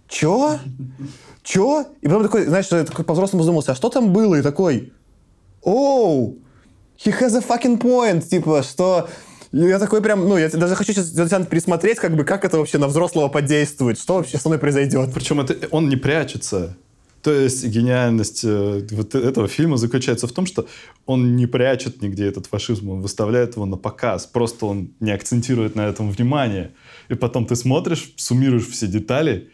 чё? 0.09 0.59
Чё? 1.41 1.85
И 2.01 2.07
потом 2.07 2.23
такой, 2.23 2.45
знаешь, 2.45 2.67
я 2.69 2.83
такой 2.83 3.05
по-взрослому 3.05 3.43
задумался, 3.43 3.71
а 3.71 3.75
что 3.75 3.89
там 3.89 4.11
было? 4.11 4.35
И 4.35 4.41
такой, 4.41 4.91
оу, 5.61 6.35
he 6.97 7.17
has 7.17 7.33
a 7.33 7.39
fucking 7.39 7.79
point, 7.79 8.27
типа, 8.27 8.61
что... 8.61 9.07
И 9.55 9.59
Я 9.59 9.79
такой 9.79 10.01
прям, 10.01 10.27
ну, 10.27 10.37
я 10.37 10.49
даже 10.49 10.75
хочу 10.75 10.91
сейчас 10.91 11.11
«Десант» 11.11 11.47
пересмотреть, 11.47 11.97
как 11.97 12.13
бы, 12.13 12.25
как 12.25 12.43
это 12.43 12.57
вообще 12.57 12.77
на 12.77 12.87
взрослого 12.87 13.29
подействует, 13.29 13.97
что 13.97 14.15
вообще 14.15 14.37
со 14.37 14.49
мной 14.49 14.59
произойдет. 14.59 15.13
Причем 15.13 15.39
это, 15.39 15.55
он 15.71 15.87
не 15.87 15.95
прячется. 15.95 16.75
То 17.21 17.31
есть 17.31 17.65
гениальность 17.65 18.43
э, 18.43 18.85
вот 18.91 19.15
этого 19.15 19.47
фильма 19.47 19.77
заключается 19.77 20.27
в 20.27 20.33
том, 20.33 20.45
что 20.45 20.67
он 21.05 21.37
не 21.37 21.47
прячет 21.47 22.01
нигде 22.01 22.25
этот 22.25 22.47
фашизм, 22.47 22.89
он 22.89 23.01
выставляет 23.01 23.55
его 23.55 23.65
на 23.65 23.77
показ. 23.77 24.25
Просто 24.25 24.65
он 24.65 24.91
не 24.99 25.11
акцентирует 25.11 25.75
на 25.75 25.87
этом 25.87 26.11
внимание. 26.11 26.73
И 27.07 27.13
потом 27.13 27.45
ты 27.45 27.55
смотришь, 27.55 28.11
суммируешь 28.17 28.67
все 28.67 28.87
детали. 28.87 29.51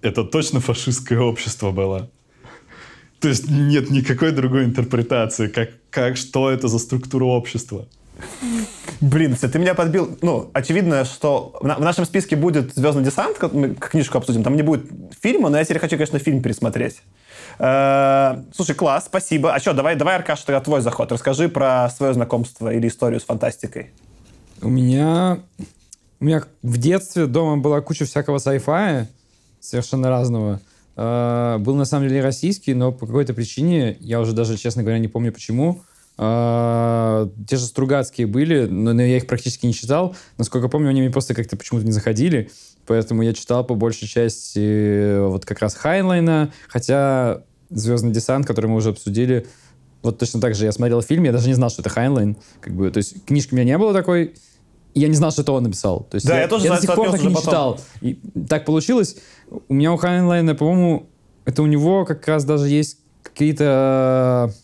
Это 0.00 0.24
точно 0.24 0.58
фашистское 0.58 1.20
общество 1.20 1.70
было. 1.70 2.10
То 3.20 3.28
есть 3.28 3.48
нет 3.48 3.88
никакой 3.88 4.32
другой 4.32 4.64
интерпретации, 4.64 5.46
как, 5.46 5.70
как 5.90 6.16
что 6.16 6.50
это 6.50 6.66
за 6.66 6.80
структура 6.80 7.24
общества. 7.24 7.86
Блин, 9.00 9.32
Костя, 9.32 9.48
ты 9.48 9.58
меня 9.58 9.74
подбил. 9.74 10.16
Ну, 10.22 10.50
очевидно, 10.54 11.04
что 11.04 11.56
в, 11.60 11.66
на- 11.66 11.76
в 11.76 11.80
нашем 11.80 12.04
списке 12.06 12.34
будет 12.36 12.74
«Звездный 12.74 13.04
десант», 13.04 13.36
как 13.36 13.52
мы 13.52 13.74
книжку 13.74 14.16
обсудим, 14.18 14.42
там 14.42 14.56
не 14.56 14.62
будет 14.62 14.90
фильма, 15.20 15.48
но 15.50 15.58
я 15.58 15.64
теперь 15.64 15.78
хочу, 15.80 15.96
конечно, 15.96 16.18
фильм 16.18 16.40
пересмотреть. 16.42 17.02
Э, 17.58 18.42
Слушай, 18.54 18.74
класс, 18.74 19.04
спасибо. 19.06 19.54
А 19.54 19.58
что, 19.60 19.74
давай, 19.74 19.96
давай, 19.96 20.16
Аркаша, 20.16 20.46
тогда 20.46 20.60
твой 20.60 20.80
заход. 20.80 21.12
Расскажи 21.12 21.48
про 21.48 21.90
свое 21.90 22.14
знакомство 22.14 22.72
или 22.72 22.88
историю 22.88 23.20
с 23.20 23.24
фантастикой. 23.24 23.90
У 24.62 24.68
меня... 24.68 25.38
У 26.18 26.24
меня 26.24 26.42
в 26.62 26.78
детстве 26.78 27.26
дома 27.26 27.58
была 27.58 27.82
куча 27.82 28.06
всякого 28.06 28.38
sci-fi. 28.38 29.06
совершенно 29.60 30.08
разного. 30.08 30.60
А, 30.96 31.58
Был 31.58 31.74
на 31.74 31.84
самом 31.84 32.08
деле 32.08 32.22
российский, 32.22 32.72
но 32.72 32.90
по 32.92 33.06
какой-то 33.06 33.34
причине, 33.34 33.98
я 34.00 34.18
уже 34.20 34.32
даже, 34.32 34.56
честно 34.56 34.82
говоря, 34.82 34.98
не 34.98 35.08
помню 35.08 35.30
почему, 35.30 35.82
а, 36.18 37.28
те 37.46 37.56
же 37.56 37.64
Стругацкие 37.64 38.26
были, 38.26 38.66
но 38.66 38.90
я 39.02 39.18
их 39.18 39.26
практически 39.26 39.66
не 39.66 39.74
читал. 39.74 40.16
Насколько 40.38 40.68
помню, 40.68 40.88
они 40.90 41.00
мне 41.02 41.10
просто 41.10 41.34
как-то 41.34 41.56
почему-то 41.56 41.84
не 41.84 41.92
заходили. 41.92 42.50
Поэтому 42.86 43.22
я 43.22 43.32
читал 43.34 43.64
по 43.64 43.74
большей 43.74 44.06
части 44.08 44.60
э, 44.60 45.26
вот 45.26 45.44
как 45.44 45.58
раз 45.58 45.74
Хайнлайна, 45.74 46.52
хотя 46.68 47.42
«Звездный 47.68 48.12
десант», 48.12 48.46
который 48.46 48.66
мы 48.66 48.76
уже 48.76 48.90
обсудили, 48.90 49.46
вот 50.02 50.18
точно 50.18 50.40
так 50.40 50.54
же 50.54 50.64
я 50.66 50.72
смотрел 50.72 51.02
фильм, 51.02 51.24
я 51.24 51.32
даже 51.32 51.48
не 51.48 51.54
знал, 51.54 51.68
что 51.68 51.82
это 51.82 51.90
Хайнлайн. 51.90 52.36
Как 52.60 52.74
бы, 52.74 52.90
то 52.90 52.98
есть 52.98 53.24
книжки 53.24 53.54
у 53.54 53.56
меня 53.56 53.64
не 53.64 53.76
было 53.76 53.92
такой, 53.92 54.34
я 54.94 55.08
не 55.08 55.14
знал, 55.14 55.32
что 55.32 55.42
это 55.42 55.52
он 55.52 55.64
написал. 55.64 56.06
То 56.08 56.14
есть 56.14 56.26
Да, 56.26 56.40
я 56.40 56.46
тоже 56.48 56.68
до 56.68 56.76
за 56.76 56.82
сих 56.82 56.94
пор 56.94 57.10
так 57.10 57.20
не 57.22 57.28
потом. 57.28 57.42
читал. 57.42 57.80
И 58.00 58.18
так 58.48 58.64
получилось. 58.64 59.16
У 59.68 59.74
меня 59.74 59.92
у 59.92 59.96
Хайнлайна, 59.96 60.54
по-моему, 60.54 61.08
это 61.44 61.62
у 61.62 61.66
него 61.66 62.04
как 62.04 62.26
раз 62.28 62.44
даже 62.44 62.68
есть 62.68 62.98
какие-то 63.22 64.54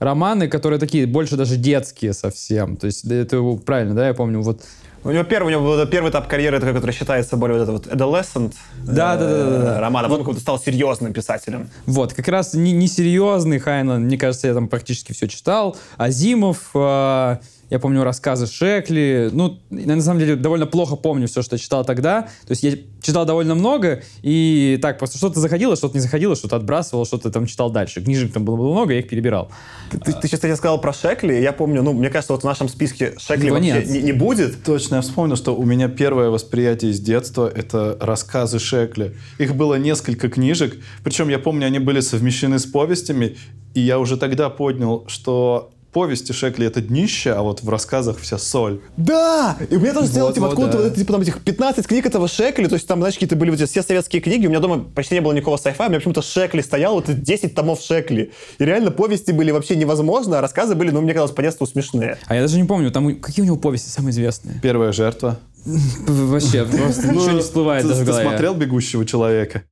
романы, 0.00 0.48
которые 0.48 0.80
такие 0.80 1.06
больше 1.06 1.36
даже 1.36 1.56
детские 1.56 2.12
совсем. 2.14 2.76
То 2.76 2.86
есть 2.86 3.04
это 3.04 3.40
правильно, 3.64 3.94
да, 3.94 4.08
я 4.08 4.14
помню, 4.14 4.40
вот 4.40 4.62
У 5.04 5.10
него 5.10 5.24
первый, 5.24 5.54
у 5.54 5.60
него 5.60 5.62
был 5.76 5.86
первый 5.86 6.10
этап 6.10 6.26
карьеры, 6.26 6.56
это 6.56 6.72
который 6.72 6.90
считается 6.92 7.36
более 7.36 7.58
вот 7.58 7.62
это 7.62 7.72
вот 7.72 7.86
adolescent 7.86 8.54
Да, 8.84 9.16
да, 9.16 9.28
да, 9.28 9.50
да, 9.50 9.58
да. 9.64 9.80
роман, 9.80 10.04
а 10.04 10.08
потом 10.08 10.24
как-то 10.26 10.40
стал 10.40 10.58
серьезным 10.58 11.12
писателем. 11.12 11.70
Вот, 11.86 12.12
как 12.14 12.28
раз 12.28 12.54
не- 12.54 12.72
несерьезный 12.72 13.58
Хайнлайн, 13.60 14.02
мне 14.02 14.18
кажется, 14.18 14.48
я 14.48 14.54
там 14.54 14.68
практически 14.68 15.12
все 15.12 15.28
читал. 15.28 15.76
Азимов, 15.96 16.70
э, 16.74 17.36
я 17.70 17.78
помню 17.78 18.02
рассказы 18.02 18.46
Шекли. 18.46 19.30
Ну, 19.32 19.58
я 19.70 19.94
на 19.96 20.02
самом 20.02 20.18
деле 20.18 20.36
довольно 20.36 20.66
плохо 20.66 20.96
помню 20.96 21.28
все, 21.28 21.40
что 21.42 21.56
читал 21.56 21.84
тогда. 21.84 22.22
То 22.46 22.50
есть 22.50 22.62
я 22.64 22.72
читал 23.00 23.24
довольно 23.24 23.54
много, 23.54 24.02
и 24.22 24.78
так, 24.82 24.98
просто 24.98 25.18
что-то 25.18 25.40
заходило, 25.40 25.76
что-то 25.76 25.94
не 25.94 26.00
заходило, 26.00 26.34
что-то 26.34 26.56
отбрасывал, 26.56 27.06
что-то 27.06 27.30
там 27.30 27.46
читал 27.46 27.70
дальше. 27.70 28.02
Книжек 28.02 28.32
там 28.32 28.44
было, 28.44 28.56
было 28.56 28.72
много, 28.72 28.92
я 28.92 28.98
их 28.98 29.08
перебирал. 29.08 29.50
Ты, 29.90 30.12
ты 30.12 30.28
сейчас, 30.28 30.40
кстати, 30.40 30.54
сказал 30.56 30.80
про 30.80 30.92
Шекли, 30.92 31.40
я 31.40 31.52
помню, 31.52 31.82
ну, 31.82 31.92
мне 31.92 32.10
кажется, 32.10 32.32
вот 32.32 32.42
в 32.42 32.46
нашем 32.46 32.68
списке 32.68 33.14
Шекли 33.18 33.46
Его 33.46 33.56
вообще 33.56 33.72
нет. 33.72 33.88
не, 33.88 34.02
не 34.02 34.12
будет. 34.12 34.62
Точно, 34.64 34.96
я 34.96 35.00
вспомнил, 35.00 35.36
что 35.36 35.54
у 35.54 35.64
меня 35.64 35.88
первое 35.88 36.30
восприятие 36.30 36.90
из 36.90 37.00
детства— 37.00 37.50
это 37.54 37.96
рассказы 38.00 38.58
Шекли. 38.58 39.12
Их 39.38 39.54
было 39.54 39.76
несколько 39.76 40.28
книжек, 40.28 40.76
причем 41.04 41.28
я 41.28 41.38
помню, 41.38 41.66
они 41.66 41.78
были 41.78 42.00
совмещены 42.00 42.58
с 42.58 42.66
повестями, 42.66 43.36
и 43.74 43.80
я 43.80 43.98
уже 44.00 44.16
тогда 44.16 44.50
понял, 44.50 45.04
что 45.06 45.70
повести 45.92 46.32
Шекли— 46.32 46.66
это 46.66 46.80
днище, 46.80 47.32
а 47.32 47.42
вот 47.42 47.62
в 47.62 47.68
рассказах 47.68 48.18
вся 48.18 48.38
соль. 48.38 48.80
Да! 48.96 49.56
И 49.68 49.76
у 49.76 49.80
меня 49.80 49.92
тоже 49.94 50.08
стояло, 50.08 50.28
Вот, 50.28 50.34
типа, 50.34 50.46
вот, 50.46 50.52
откуда-то 50.52 50.78
да. 50.78 50.84
вот 50.84 50.94
типа, 50.94 51.12
там, 51.12 51.22
этих 51.22 51.40
15 51.42 51.86
книг 51.86 52.06
этого 52.06 52.28
Шекли, 52.28 52.66
то 52.66 52.74
есть 52.74 52.86
там, 52.86 53.00
знаешь, 53.00 53.14
какие-то 53.14 53.36
были 53.36 53.50
вот 53.50 53.60
эти 53.60 53.68
все 53.68 53.82
советские 53.82 54.22
книги, 54.22 54.46
у 54.46 54.50
меня 54.50 54.60
дома 54.60 54.84
почти 54.94 55.14
не 55.14 55.20
было 55.20 55.32
никакого 55.32 55.56
сайфа, 55.56 55.84
у 55.84 55.88
меня 55.88 55.98
почему-то 55.98 56.22
Шекли 56.22 56.62
стоял, 56.62 56.94
вот 56.94 57.08
эти 57.08 57.18
10 57.18 57.54
томов 57.54 57.80
Шекли. 57.80 58.32
И 58.58 58.64
реально 58.64 58.90
повести 58.90 59.32
были 59.32 59.50
вообще 59.50 59.76
невозможно, 59.76 60.38
а 60.38 60.40
рассказы 60.40 60.74
были, 60.74 60.90
ну, 60.90 61.00
мне 61.00 61.12
казалось, 61.12 61.32
по 61.32 61.42
детству 61.42 61.66
смешные. 61.66 62.18
А 62.26 62.34
я 62.34 62.42
даже 62.42 62.60
не 62.60 62.66
помню, 62.66 62.90
там 62.90 63.20
какие 63.20 63.42
у 63.42 63.46
него 63.46 63.56
повести 63.56 63.88
самые 63.88 64.12
известные? 64.12 64.60
Первая 64.62 64.92
жертва. 64.92 65.38
Вообще, 65.64 66.64
просто 66.64 67.08
ничего 67.08 67.32
не 67.32 67.40
всплывает 67.40 67.86
даже 67.86 68.02
в 68.02 68.06
ты 68.06 68.12
смотрел 68.12 68.54
«Бегущего 68.54 69.04
человека»? 69.04 69.64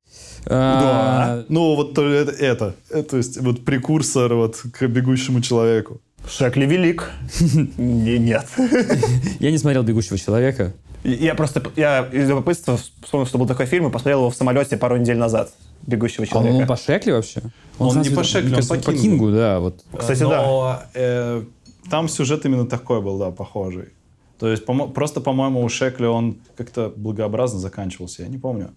А, 0.47 1.45
Ну, 1.49 1.75
вот 1.77 1.95
то- 1.95 2.09
это, 2.09 2.33
это. 2.33 2.75
Э, 2.91 3.03
То 3.03 3.17
есть, 3.17 3.39
вот 3.41 3.65
прекурсор 3.65 4.35
вот 4.35 4.57
к 4.73 4.87
«Бегущему 4.87 5.41
человеку». 5.41 6.01
Шекли 6.29 6.67
велик. 6.67 7.11
Не- 7.79 8.19
Нет. 8.19 8.47
Я 9.41 9.51
не 9.51 9.59
смотрел 9.59 9.83
«Бегущего 9.83 10.19
человека». 10.19 10.73
Я 11.05 11.35
просто, 11.35 11.63
я 11.77 12.09
из 12.13 12.29
любопытства 12.29 12.77
вспомнил, 13.03 13.27
что 13.27 13.39
был 13.39 13.47
такой 13.47 13.67
фильм, 13.67 13.87
и 13.87 13.91
посмотрел 13.91 14.19
его 14.21 14.31
в 14.31 14.35
самолете 14.35 14.77
пару 14.77 14.97
недель 14.97 15.17
назад. 15.17 15.51
«Бегущего 15.87 16.27
А 16.31 16.37
он, 16.39 16.45
человека». 16.45 16.63
он 16.63 16.67
по 16.69 16.77
Шекли 16.77 17.13
вообще? 17.13 17.41
Он 17.79 18.01
не 18.01 18.11
по 18.11 18.25
Шекли, 18.25 18.55
он 18.55 18.63
по 18.67 18.75
по 18.77 18.93
Кингу. 18.93 19.31
Да. 19.31 19.61
Вот. 19.61 19.85
Кстати, 19.97 20.23
Но, 20.23 20.81
э, 20.95 21.43
там 21.91 22.09
сюжет 22.09 22.45
именно 22.45 22.67
такой 22.67 23.01
был, 23.01 23.19
да, 23.19 23.31
похожий. 23.31 23.91
То 24.39 24.49
есть, 24.49 24.65
просто, 24.95 25.21
по-моему, 25.21 25.63
у 25.63 25.69
Шекли 25.69 26.07
он 26.07 26.39
как-то 26.57 26.93
благообразно 26.95 27.59
заканчивался, 27.59 28.23
я 28.23 28.29
не 28.29 28.39
помню. 28.39 28.71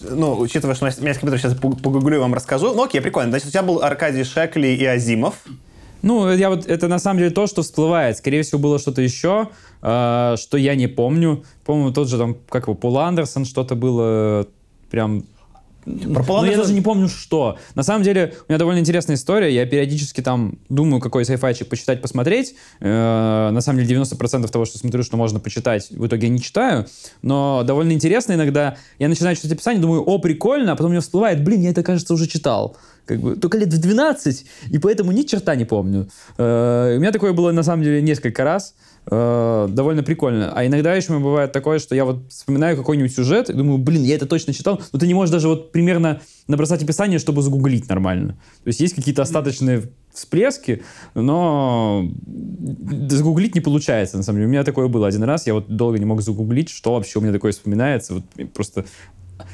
Ну, 0.00 0.38
учитывая, 0.38 0.74
что 0.74 0.84
у 0.84 0.88
меня 0.88 1.08
есть 1.08 1.20
компьютер, 1.20 1.38
сейчас 1.38 1.54
пог- 1.58 1.80
погуглю 1.82 2.16
и 2.16 2.20
вам 2.20 2.34
расскажу. 2.34 2.74
Ну, 2.74 2.84
окей, 2.84 3.00
прикольно. 3.00 3.30
Значит, 3.30 3.48
у 3.48 3.50
тебя 3.50 3.62
был 3.62 3.82
Аркадий 3.82 4.24
Шекли 4.24 4.74
и 4.74 4.84
Азимов. 4.84 5.34
Ну, 6.02 6.30
я 6.32 6.50
вот, 6.50 6.66
это 6.66 6.86
на 6.86 6.98
самом 6.98 7.18
деле 7.18 7.30
то, 7.30 7.46
что 7.46 7.62
всплывает. 7.62 8.18
Скорее 8.18 8.42
всего, 8.42 8.58
было 8.58 8.78
что-то 8.78 9.00
еще, 9.00 9.48
э, 9.82 10.34
что 10.38 10.56
я 10.58 10.74
не 10.74 10.86
помню. 10.86 11.44
По-моему, 11.64 11.92
тот 11.92 12.08
же 12.08 12.18
там, 12.18 12.36
как 12.48 12.64
его, 12.64 12.74
Пол 12.74 12.98
Андерсон, 12.98 13.44
что-то 13.44 13.74
было 13.74 14.46
прям... 14.90 15.24
Про 15.84 16.24
Пола 16.24 16.42
Ну, 16.42 16.50
я 16.50 16.56
даже 16.56 16.72
не 16.72 16.80
помню, 16.80 17.08
что. 17.08 17.58
На 17.74 17.82
самом 17.82 18.02
деле, 18.02 18.34
у 18.48 18.52
меня 18.52 18.58
довольно 18.58 18.78
интересная 18.78 19.16
история. 19.16 19.54
Я 19.54 19.66
периодически 19.66 20.22
там 20.22 20.58
думаю, 20.68 21.00
какой 21.00 21.24
сайфайчик 21.24 21.68
почитать, 21.68 22.00
посмотреть. 22.00 22.54
Э, 22.80 23.50
на 23.50 23.60
самом 23.60 23.80
деле, 23.80 24.00
90% 24.00 24.48
того, 24.50 24.64
что 24.64 24.78
смотрю, 24.78 25.02
что 25.02 25.16
можно 25.16 25.40
почитать, 25.40 25.90
в 25.90 26.06
итоге 26.06 26.28
я 26.28 26.32
не 26.32 26.40
читаю. 26.40 26.86
Но 27.22 27.62
довольно 27.64 27.92
интересно 27.92 28.32
иногда. 28.32 28.76
Я 28.98 29.08
начинаю 29.08 29.36
читать 29.36 29.52
описание, 29.52 29.80
думаю, 29.80 30.02
о, 30.02 30.18
прикольно, 30.18 30.72
а 30.72 30.76
потом 30.76 30.92
мне 30.92 31.00
всплывает, 31.00 31.44
блин, 31.44 31.60
я 31.60 31.70
это, 31.70 31.82
кажется, 31.82 32.14
уже 32.14 32.26
читал. 32.26 32.76
Как 33.06 33.20
бы, 33.20 33.36
только 33.36 33.58
лет 33.58 33.72
в 33.72 33.78
12, 33.78 34.46
и 34.70 34.78
поэтому 34.78 35.12
ни 35.12 35.22
черта 35.22 35.54
не 35.54 35.64
помню. 35.64 36.08
Э, 36.38 36.94
у 36.96 37.00
меня 37.00 37.12
такое 37.12 37.32
было, 37.32 37.52
на 37.52 37.62
самом 37.62 37.82
деле, 37.82 38.00
несколько 38.00 38.44
раз. 38.44 38.74
Э, 39.10 39.68
довольно 39.70 40.02
прикольно. 40.02 40.52
А 40.54 40.64
иногда 40.64 40.94
еще 40.94 41.18
бывает 41.18 41.52
такое, 41.52 41.78
что 41.78 41.94
я 41.94 42.06
вот 42.06 42.30
вспоминаю 42.30 42.76
какой-нибудь 42.76 43.14
сюжет 43.14 43.50
и 43.50 43.52
думаю, 43.52 43.78
блин, 43.78 44.02
я 44.02 44.14
это 44.14 44.26
точно 44.26 44.54
читал, 44.54 44.80
но 44.92 44.98
ты 44.98 45.06
не 45.06 45.12
можешь 45.12 45.30
даже 45.30 45.48
вот 45.48 45.72
примерно 45.72 46.22
набросать 46.48 46.82
описание, 46.82 47.18
чтобы 47.18 47.42
загуглить 47.42 47.88
нормально. 47.88 48.38
То 48.62 48.68
есть 48.68 48.80
есть 48.80 48.94
какие-то 48.94 49.22
остаточные 49.22 49.82
всплески, 50.14 50.82
но 51.14 52.08
загуглить 53.08 53.54
не 53.54 53.60
получается, 53.60 54.16
на 54.16 54.22
самом 54.22 54.38
деле. 54.38 54.48
У 54.48 54.50
меня 54.50 54.64
такое 54.64 54.88
было 54.88 55.06
один 55.06 55.24
раз, 55.24 55.46
я 55.46 55.54
вот 55.54 55.68
долго 55.68 55.98
не 55.98 56.06
мог 56.06 56.22
загуглить, 56.22 56.70
что 56.70 56.94
вообще 56.94 57.18
у 57.18 57.22
меня 57.22 57.32
такое 57.32 57.52
вспоминается. 57.52 58.14
Вот 58.14 58.24
просто 58.54 58.86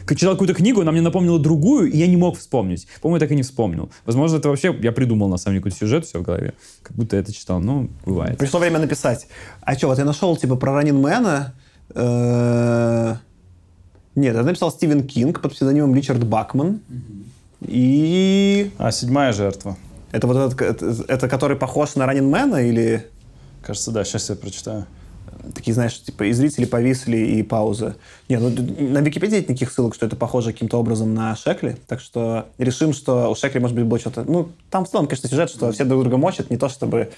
читал 0.09 0.33
какую-то 0.35 0.55
книгу, 0.55 0.81
она 0.81 0.93
мне 0.93 1.01
напомнила 1.03 1.39
другую, 1.39 1.91
и 1.91 1.97
я 1.97 2.07
не 2.07 2.17
мог 2.17 2.37
вспомнить. 2.39 2.87
По-моему, 3.01 3.17
я 3.17 3.21
так 3.21 3.31
и 3.33 3.37
не 3.37 3.43
вспомнил. 3.43 3.91
Возможно, 4.07 4.37
это 4.37 4.49
вообще 4.49 4.77
я 4.83 4.93
придумал, 4.93 5.29
на 5.29 5.37
самом 5.37 5.55
деле, 5.55 5.63
какой-то 5.63 5.77
сюжет 5.79 6.05
все 6.07 6.19
в 6.19 6.23
голове. 6.23 6.55
Как 6.83 6.97
будто 6.97 7.17
я 7.17 7.23
это 7.23 7.33
читал. 7.33 7.61
Ну, 7.61 7.91
бывает. 8.05 8.39
Пришло 8.39 8.61
время 8.61 8.79
написать. 8.79 9.27
А 9.63 9.75
что, 9.75 9.89
вот 9.89 9.99
я 9.99 10.05
нашел, 10.05 10.37
типа, 10.37 10.57
про 10.57 10.73
Раннинмена. 10.75 11.55
э, 11.95 13.15
Нет, 14.15 14.35
это 14.35 14.45
написал 14.45 14.71
Стивен 14.71 15.07
Кинг 15.07 15.41
под 15.41 15.53
псевдонимом 15.53 15.95
Ричард 15.95 16.25
Бакман. 16.25 16.81
И 17.63 18.71
А, 18.79 18.91
седьмая 18.91 19.33
жертва. 19.33 19.77
это 20.13 20.27
вот 20.27 20.37
этот, 20.53 20.61
это, 20.83 21.05
это 21.09 21.29
который 21.29 21.57
похож 21.57 21.95
на 21.95 22.07
Раннинмена 22.07 22.57
или 22.67 23.07
Кажется, 23.63 23.91
да, 23.91 24.05
сейчас 24.05 24.31
я 24.31 24.37
прочитаю. 24.37 24.87
Такие, 25.55 25.75
знаешь, 25.75 26.01
типа 26.03 26.25
и 26.25 26.33
зрители 26.33 26.65
повисли, 26.65 27.17
и 27.17 27.43
пауза. 27.43 27.97
Не, 28.29 28.39
ну 28.39 28.51
на 28.51 28.99
Википедии 28.99 29.37
нет 29.37 29.49
никаких 29.49 29.73
ссылок, 29.73 29.95
что 29.95 30.07
это 30.07 30.17
похоже 30.17 30.53
каким-то 30.53 30.79
образом 30.79 31.15
на 31.15 31.37
Шекли, 31.37 31.77
так 31.87 32.01
что 32.01 32.47
решим, 32.59 32.93
что 32.93 33.31
у 33.31 33.35
Шекли, 33.35 33.61
может 33.61 33.77
быть, 33.77 33.87
было 33.87 33.99
что-то... 33.99 34.25
Ну, 34.25 34.51
там 34.71 34.85
в 34.85 34.91
целом, 34.91 35.07
конечно, 35.07 35.29
сюжет, 35.29 35.51
что 35.51 35.73
все 35.73 35.85
друг 35.85 36.03
друга 36.03 36.17
мочат, 36.17 36.51
не 36.51 36.57
то 36.57 36.69
чтобы 36.69 37.11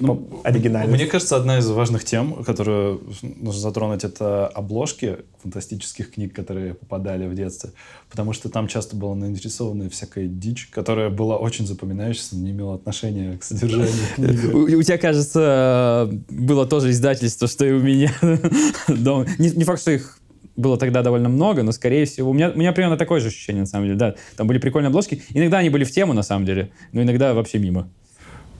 ну, 0.00 0.40
оригинально. 0.42 0.92
Мне 0.92 1.06
кажется, 1.06 1.36
одна 1.36 1.58
из 1.58 1.68
важных 1.68 2.04
тем, 2.04 2.42
которую 2.42 3.02
нужно 3.22 3.60
затронуть, 3.60 4.02
это 4.02 4.48
обложки 4.48 5.18
фантастических 5.42 6.12
книг, 6.12 6.34
которые 6.34 6.74
попадали 6.74 7.26
в 7.28 7.34
детстве. 7.34 7.70
Потому 8.10 8.32
что 8.32 8.48
там 8.48 8.66
часто 8.66 8.96
была 8.96 9.14
нарисована 9.14 9.88
всякая 9.90 10.26
дичь, 10.26 10.68
которая 10.72 11.10
была 11.10 11.36
очень 11.36 11.66
запоминающейся, 11.66 12.36
не 12.36 12.50
имела 12.50 12.74
отношения 12.74 13.38
к 13.38 13.44
содержанию 13.44 13.92
книги. 14.16 14.46
У, 14.46 14.78
у 14.78 14.82
тебя, 14.82 14.98
кажется, 14.98 16.10
было 16.28 16.66
тоже 16.66 16.90
издательство, 16.90 17.46
что 17.46 17.64
и 17.64 17.72
у 17.72 17.80
меня. 17.80 18.12
дома. 18.88 19.26
Не, 19.38 19.50
не 19.50 19.64
факт, 19.64 19.80
что 19.80 19.92
их 19.92 20.18
было 20.56 20.76
тогда 20.76 21.02
довольно 21.02 21.28
много, 21.28 21.62
но, 21.62 21.70
скорее 21.70 22.04
всего, 22.04 22.30
у 22.30 22.32
меня, 22.32 22.50
у 22.50 22.58
меня 22.58 22.72
примерно 22.72 22.96
такое 22.96 23.20
же 23.20 23.28
ощущение, 23.28 23.62
на 23.62 23.66
самом 23.66 23.86
деле, 23.86 23.98
да. 23.98 24.14
Там 24.36 24.46
были 24.46 24.58
прикольные 24.58 24.88
обложки. 24.88 25.22
Иногда 25.30 25.58
они 25.58 25.70
были 25.70 25.84
в 25.84 25.90
тему, 25.90 26.12
на 26.14 26.22
самом 26.22 26.46
деле, 26.46 26.70
но 26.92 27.02
иногда 27.02 27.34
вообще 27.34 27.58
мимо. 27.58 27.88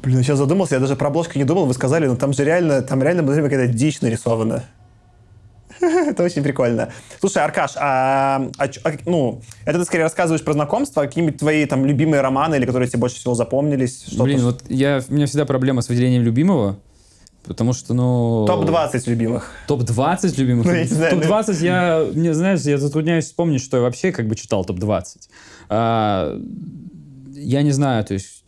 Блин, 0.04 0.18
я 0.18 0.22
сейчас 0.22 0.38
задумался, 0.38 0.74
я 0.74 0.80
даже 0.80 0.96
про 0.96 1.08
обложку 1.08 1.38
не 1.38 1.44
думал, 1.44 1.64
вы 1.64 1.74
сказали, 1.74 2.06
но 2.06 2.16
там 2.16 2.32
же 2.32 2.44
реально, 2.44 2.82
там 2.82 3.02
реально 3.02 3.22
было 3.22 3.36
какая-то 3.36 3.72
дичь 3.72 4.00
нарисована. 4.02 4.64
Это 5.80 6.22
очень 6.22 6.42
прикольно. 6.42 6.90
Слушай, 7.20 7.42
Аркаш, 7.42 7.72
а, 7.76 8.50
а 8.58 8.64
а, 8.84 8.92
ну, 9.06 9.40
это 9.64 9.78
ты 9.78 9.84
скорее 9.84 10.04
рассказываешь 10.04 10.44
про 10.44 10.52
знакомство, 10.52 11.02
а 11.02 11.06
какие-нибудь 11.06 11.38
твои 11.38 11.66
там 11.66 11.84
любимые 11.84 12.20
романы 12.20 12.56
или 12.56 12.66
которые 12.66 12.88
тебе 12.88 13.00
больше 13.00 13.16
всего 13.16 13.34
запомнились? 13.34 14.04
Что-то 14.06 14.24
Блин, 14.24 14.40
вот 14.40 14.62
я, 14.68 15.00
у 15.08 15.14
меня 15.14 15.26
всегда 15.26 15.46
проблема 15.46 15.82
с 15.82 15.88
выделением 15.88 16.22
любимого, 16.22 16.78
потому 17.44 17.72
что, 17.72 17.94
ну... 17.94 18.44
Топ-20 18.46 19.02
любимых. 19.06 19.50
Топ-20 19.66 20.34
любимых? 20.36 20.66
Ну, 20.66 20.72
я 20.72 20.82
не 20.82 20.88
знаю, 20.88 21.20
Топ-20 21.20 21.64
я, 21.64 22.06
мне, 22.14 22.34
знаешь, 22.34 22.60
я 22.60 22.78
затрудняюсь 22.78 23.24
вспомнить, 23.24 23.62
что 23.62 23.78
я 23.78 23.82
вообще 23.82 24.12
как 24.12 24.28
бы 24.28 24.36
читал 24.36 24.64
топ-20. 24.64 25.04
А, 25.70 26.38
я 27.32 27.62
не 27.62 27.72
знаю, 27.72 28.04
то 28.04 28.14
есть 28.14 28.43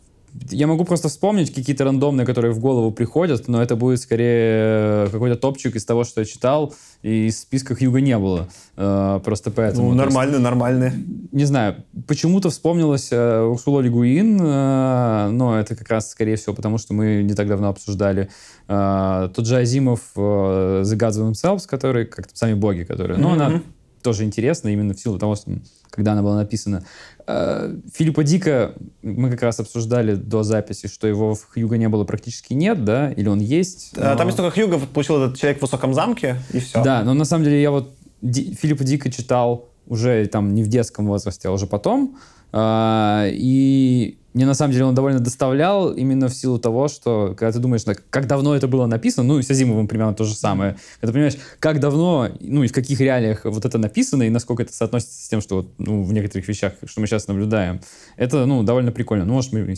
Я 0.50 0.66
могу 0.66 0.85
просто 0.85 1.09
вспомнить 1.09 1.55
какие-то 1.55 1.85
рандомные, 1.85 2.26
которые 2.26 2.52
в 2.52 2.59
голову 2.59 2.90
приходят, 2.90 3.49
но 3.49 3.62
это 3.62 3.76
будет 3.76 4.00
скорее 4.00 5.09
какой-то 5.11 5.37
топчик 5.37 5.76
из 5.76 5.85
того, 5.85 6.05
что 6.05 6.21
я 6.21 6.25
читал, 6.25 6.75
и 7.02 7.26
из 7.26 7.40
списка 7.40 7.75
Хьюга 7.75 8.00
не 8.00 8.19
было. 8.19 8.49
Э, 8.76 9.21
просто 9.25 9.50
поэтому. 9.50 9.90
Ну, 9.90 9.95
нормальный, 9.95 10.38
нормальный. 10.38 10.93
Не 11.33 11.45
знаю, 11.45 11.85
почему-то 12.07 12.50
вспомнилась 12.50 13.09
э, 13.12 13.40
Урсула 13.43 13.81
Лигуин, 13.81 14.40
э, 14.40 15.28
но 15.31 15.59
это 15.59 15.76
как 15.76 15.88
раз, 15.88 16.11
скорее 16.11 16.37
всего, 16.37 16.55
потому 16.55 16.78
что 16.78 16.95
мы 16.95 17.23
не 17.23 17.35
так 17.35 17.49
давно 17.49 17.69
обсуждали 17.69 18.28
э, 18.69 19.28
тот 19.35 19.47
же 19.47 19.57
Азимов 19.57 20.00
э, 20.16 20.83
The 20.85 20.97
Gods 20.97 21.33
Themselves, 21.33 21.66
который, 21.66 22.07
как 22.07 22.28
сами 22.33 22.55
боги, 22.55 22.83
которые... 22.83 23.19
Ну, 23.19 23.31
она 23.31 23.62
тоже 24.06 24.22
интересна 24.22 24.68
именно 24.68 24.94
в 24.94 25.00
силу 25.00 25.18
того, 25.18 25.34
что 25.34 25.50
когда 25.90 26.12
она 26.12 26.22
была 26.22 26.36
написана. 26.36 26.84
Э, 27.26 27.75
Филиппа 27.92 28.22
Дика 28.22 28.72
мы 29.02 29.32
как 29.32 29.42
раз 29.42 29.58
обсуждали 29.58 30.14
до 30.14 30.44
записи, 30.44 30.86
что 30.86 31.08
его 31.08 31.34
в 31.34 31.44
Хьюго 31.48 31.76
не 31.76 31.88
было 31.88 32.04
практически 32.04 32.52
нет, 32.52 32.84
да, 32.84 33.10
или 33.10 33.28
он 33.28 33.40
есть. 33.40 33.94
Э, 33.96 34.12
но... 34.12 34.16
Там 34.16 34.28
есть 34.28 34.36
только 34.36 34.54
Хьюго 34.54 34.78
получил 34.78 35.20
этот 35.20 35.36
человек 35.36 35.58
в 35.58 35.62
высоком 35.62 35.92
замке, 35.92 36.36
и 36.52 36.60
все. 36.60 36.84
Да, 36.84 37.02
но 37.02 37.14
на 37.14 37.25
самом 37.25 37.42
деле 37.42 37.60
я 37.60 37.72
вот 37.72 37.96
Ди 38.22 38.54
Филиппа 38.54 38.84
Дика 38.84 39.10
читал 39.10 39.70
уже 39.88 40.25
там 40.26 40.54
не 40.54 40.62
в 40.62 40.68
детском 40.68 41.08
возрасте, 41.08 41.48
а 41.48 41.50
уже 41.50 41.66
потом. 41.66 42.16
А, 42.52 43.26
и 43.28 44.18
мне 44.37 44.45
на 44.45 44.52
самом 44.52 44.75
деле 44.75 44.85
он 44.85 44.95
довольно 44.95 45.19
доставлял 45.19 45.95
именно 45.95 46.28
в 46.28 46.35
силу 46.35 46.59
того, 46.59 46.88
что 46.88 47.35
когда 47.38 47.52
ты 47.52 47.59
думаешь, 47.59 47.85
как 48.11 48.26
давно 48.26 48.55
это 48.55 48.69
было 48.69 48.85
написано, 48.85 49.26
ну 49.26 49.38
и 49.38 49.43
с 49.43 49.50
Азимовым 49.50 49.88
примерно 49.88 50.12
то 50.12 50.25
же 50.25 50.35
самое. 50.35 50.76
Когда 51.00 51.07
ты 51.07 51.12
понимаешь, 51.14 51.38
как 51.59 51.81
давно, 51.81 52.28
ну 52.40 52.62
и 52.62 52.69
в 52.69 52.73
каких 52.73 53.00
реалиях 53.00 53.47
вот 53.47 53.64
это 53.64 53.78
написано, 53.78 54.25
и 54.25 54.28
насколько 54.28 54.62
это 54.62 54.75
соотносится 54.75 55.25
с 55.25 55.28
тем, 55.31 55.40
что 55.40 55.57
вот, 55.57 55.69
ну, 55.78 56.02
в 56.02 56.12
некоторых 56.12 56.47
вещах, 56.49 56.75
что 56.85 57.00
мы 57.00 57.07
сейчас 57.07 57.28
наблюдаем, 57.28 57.81
это, 58.19 58.45
ну, 58.45 58.62
довольно 58.62 58.93
прикольно. 58.93 59.25
Ну, 59.25 59.33
может, 59.33 59.55
мы 59.55 59.75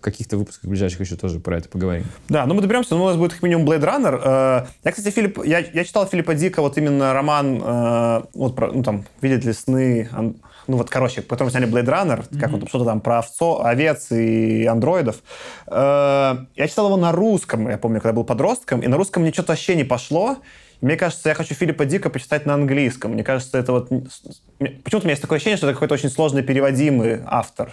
каких-то 0.00 0.36
выпусках 0.36 0.68
ближайших 0.68 1.00
еще 1.00 1.16
тоже 1.16 1.38
про 1.38 1.58
это 1.58 1.68
поговорим. 1.68 2.04
Да, 2.28 2.44
ну 2.46 2.54
мы 2.54 2.62
доберемся, 2.62 2.96
ну, 2.96 3.04
у 3.04 3.06
нас 3.06 3.16
будет 3.16 3.34
как 3.34 3.42
минимум 3.42 3.68
Blade 3.68 3.84
Runner. 3.84 4.20
Э, 4.22 4.66
я, 4.82 4.90
кстати, 4.90 5.14
Филипп, 5.14 5.44
я, 5.44 5.60
я 5.60 5.84
читал 5.84 6.06
Филиппа 6.06 6.34
Дика, 6.34 6.60
вот 6.60 6.76
именно 6.76 7.12
роман, 7.12 7.62
э, 7.62 8.22
вот, 8.34 8.56
про, 8.56 8.72
ну, 8.72 8.82
там, 8.82 9.04
«Видят 9.20 9.44
ли 9.44 9.52
сны», 9.52 10.08
ну 10.66 10.76
вот, 10.76 10.90
короче, 10.90 11.22
потом 11.22 11.50
сняли 11.50 11.68
Blade 11.68 11.86
Runner, 11.86 12.18
mm-hmm. 12.20 12.40
как 12.40 12.50
вот 12.50 12.68
что-то 12.68 12.84
там 12.84 13.00
про 13.00 13.18
овцо, 13.18 13.64
овец 13.64 14.10
и 14.10 14.66
андроидов. 14.66 15.16
Э, 15.66 16.36
я 16.56 16.68
читал 16.68 16.86
его 16.86 16.96
на 16.96 17.12
русском, 17.12 17.68
я 17.68 17.78
помню, 17.78 18.00
когда 18.00 18.12
был 18.12 18.24
подростком, 18.24 18.80
и 18.80 18.86
на 18.86 18.96
русском 18.96 19.22
мне 19.22 19.32
что-то 19.32 19.52
вообще 19.52 19.74
не 19.74 19.84
пошло. 19.84 20.38
мне 20.80 20.96
кажется, 20.96 21.28
я 21.28 21.34
хочу 21.34 21.54
Филиппа 21.54 21.84
Дика 21.84 22.10
почитать 22.10 22.46
на 22.46 22.54
английском. 22.54 23.12
Мне 23.12 23.24
кажется, 23.24 23.58
это 23.58 23.72
вот... 23.72 23.88
Почему-то 23.88 24.98
у 24.98 25.02
меня 25.02 25.10
есть 25.10 25.22
такое 25.22 25.36
ощущение, 25.36 25.56
что 25.56 25.66
это 25.66 25.74
какой-то 25.74 25.94
очень 25.94 26.10
сложно 26.10 26.42
переводимый 26.42 27.20
автор. 27.26 27.72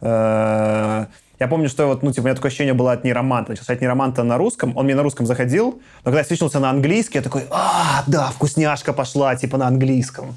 Э, 0.00 1.06
я 1.42 1.48
помню, 1.48 1.68
что 1.68 1.86
вот, 1.86 2.04
ну, 2.04 2.12
типа, 2.12 2.22
у 2.22 2.24
меня 2.26 2.36
такое 2.36 2.50
ощущение 2.50 2.72
было 2.72 2.92
от 2.92 3.02
Нероманта. 3.02 3.50
Начал 3.50 3.62
читать 3.62 3.80
Нероманта 3.80 4.22
на 4.22 4.38
русском, 4.38 4.76
он 4.76 4.84
мне 4.84 4.94
на 4.94 5.02
русском 5.02 5.26
заходил, 5.26 5.80
но 6.04 6.12
когда 6.12 6.18
я 6.20 6.24
свечнулся 6.24 6.60
на 6.60 6.70
английский, 6.70 7.18
я 7.18 7.22
такой, 7.22 7.46
а, 7.50 8.04
да, 8.06 8.30
вкусняшка 8.30 8.92
пошла, 8.92 9.34
типа, 9.34 9.58
на 9.58 9.66
английском. 9.66 10.36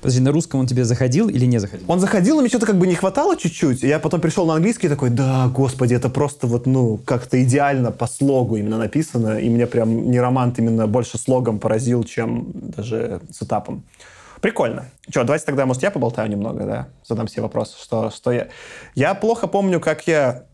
Подожди, 0.00 0.20
на 0.20 0.32
русском 0.32 0.60
он 0.60 0.66
тебе 0.66 0.84
заходил 0.84 1.28
или 1.28 1.44
не 1.44 1.58
заходил? 1.58 1.84
Он 1.88 2.00
заходил, 2.00 2.36
но 2.36 2.40
мне 2.40 2.48
что-то 2.48 2.66
как 2.66 2.78
бы 2.78 2.86
не 2.86 2.94
хватало 2.94 3.36
чуть-чуть. 3.36 3.82
Я 3.82 3.98
потом 3.98 4.20
пришел 4.20 4.46
на 4.46 4.54
английский 4.54 4.86
и 4.86 4.90
такой, 4.90 5.10
да, 5.10 5.48
господи, 5.48 5.94
это 5.94 6.08
просто 6.08 6.46
вот, 6.46 6.66
ну, 6.66 6.98
как-то 7.04 7.42
идеально 7.42 7.92
по 7.92 8.06
слогу 8.06 8.56
именно 8.56 8.78
написано. 8.78 9.38
И 9.38 9.48
мне 9.50 9.66
прям 9.66 10.10
не 10.10 10.18
роман 10.18 10.54
именно 10.56 10.86
больше 10.86 11.18
слогом 11.18 11.58
поразил, 11.58 12.02
чем 12.04 12.50
даже 12.54 13.20
с 13.30 13.42
этапом. 13.42 13.84
Прикольно. 14.40 14.86
Что, 15.08 15.24
давайте 15.24 15.44
тогда, 15.44 15.66
может, 15.66 15.82
я 15.82 15.90
поболтаю 15.90 16.30
немного, 16.30 16.64
да? 16.64 16.88
Задам 17.06 17.28
себе 17.28 17.42
вопрос, 17.42 17.76
что, 17.80 18.10
что 18.10 18.32
я... 18.32 18.48
Я 18.94 19.14
плохо 19.14 19.46
помню, 19.48 19.80
как 19.80 20.06
я 20.06 20.44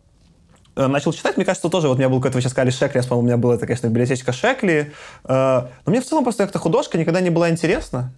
э, 0.74 0.86
начал 0.88 1.12
читать, 1.12 1.36
мне 1.36 1.46
кажется, 1.46 1.68
тоже, 1.68 1.86
вот 1.86 1.94
у 1.94 1.98
меня 1.98 2.08
был 2.08 2.18
какой-то, 2.18 2.38
вы 2.38 2.42
сейчас 2.42 2.52
сказали, 2.52 2.70
Шекли, 2.70 2.98
я 2.98 3.02
вспомнил, 3.02 3.22
у 3.22 3.26
меня 3.26 3.36
была, 3.36 3.54
это, 3.54 3.66
конечно, 3.66 3.86
библиотечка 3.86 4.32
Шекли, 4.32 4.92
э, 5.24 5.28
но 5.28 5.68
мне 5.86 6.00
в 6.00 6.04
целом 6.04 6.24
просто 6.24 6.42
как-то 6.42 6.58
художка 6.58 6.98
никогда 6.98 7.20
не 7.20 7.30
была 7.30 7.48
интересна. 7.48 8.12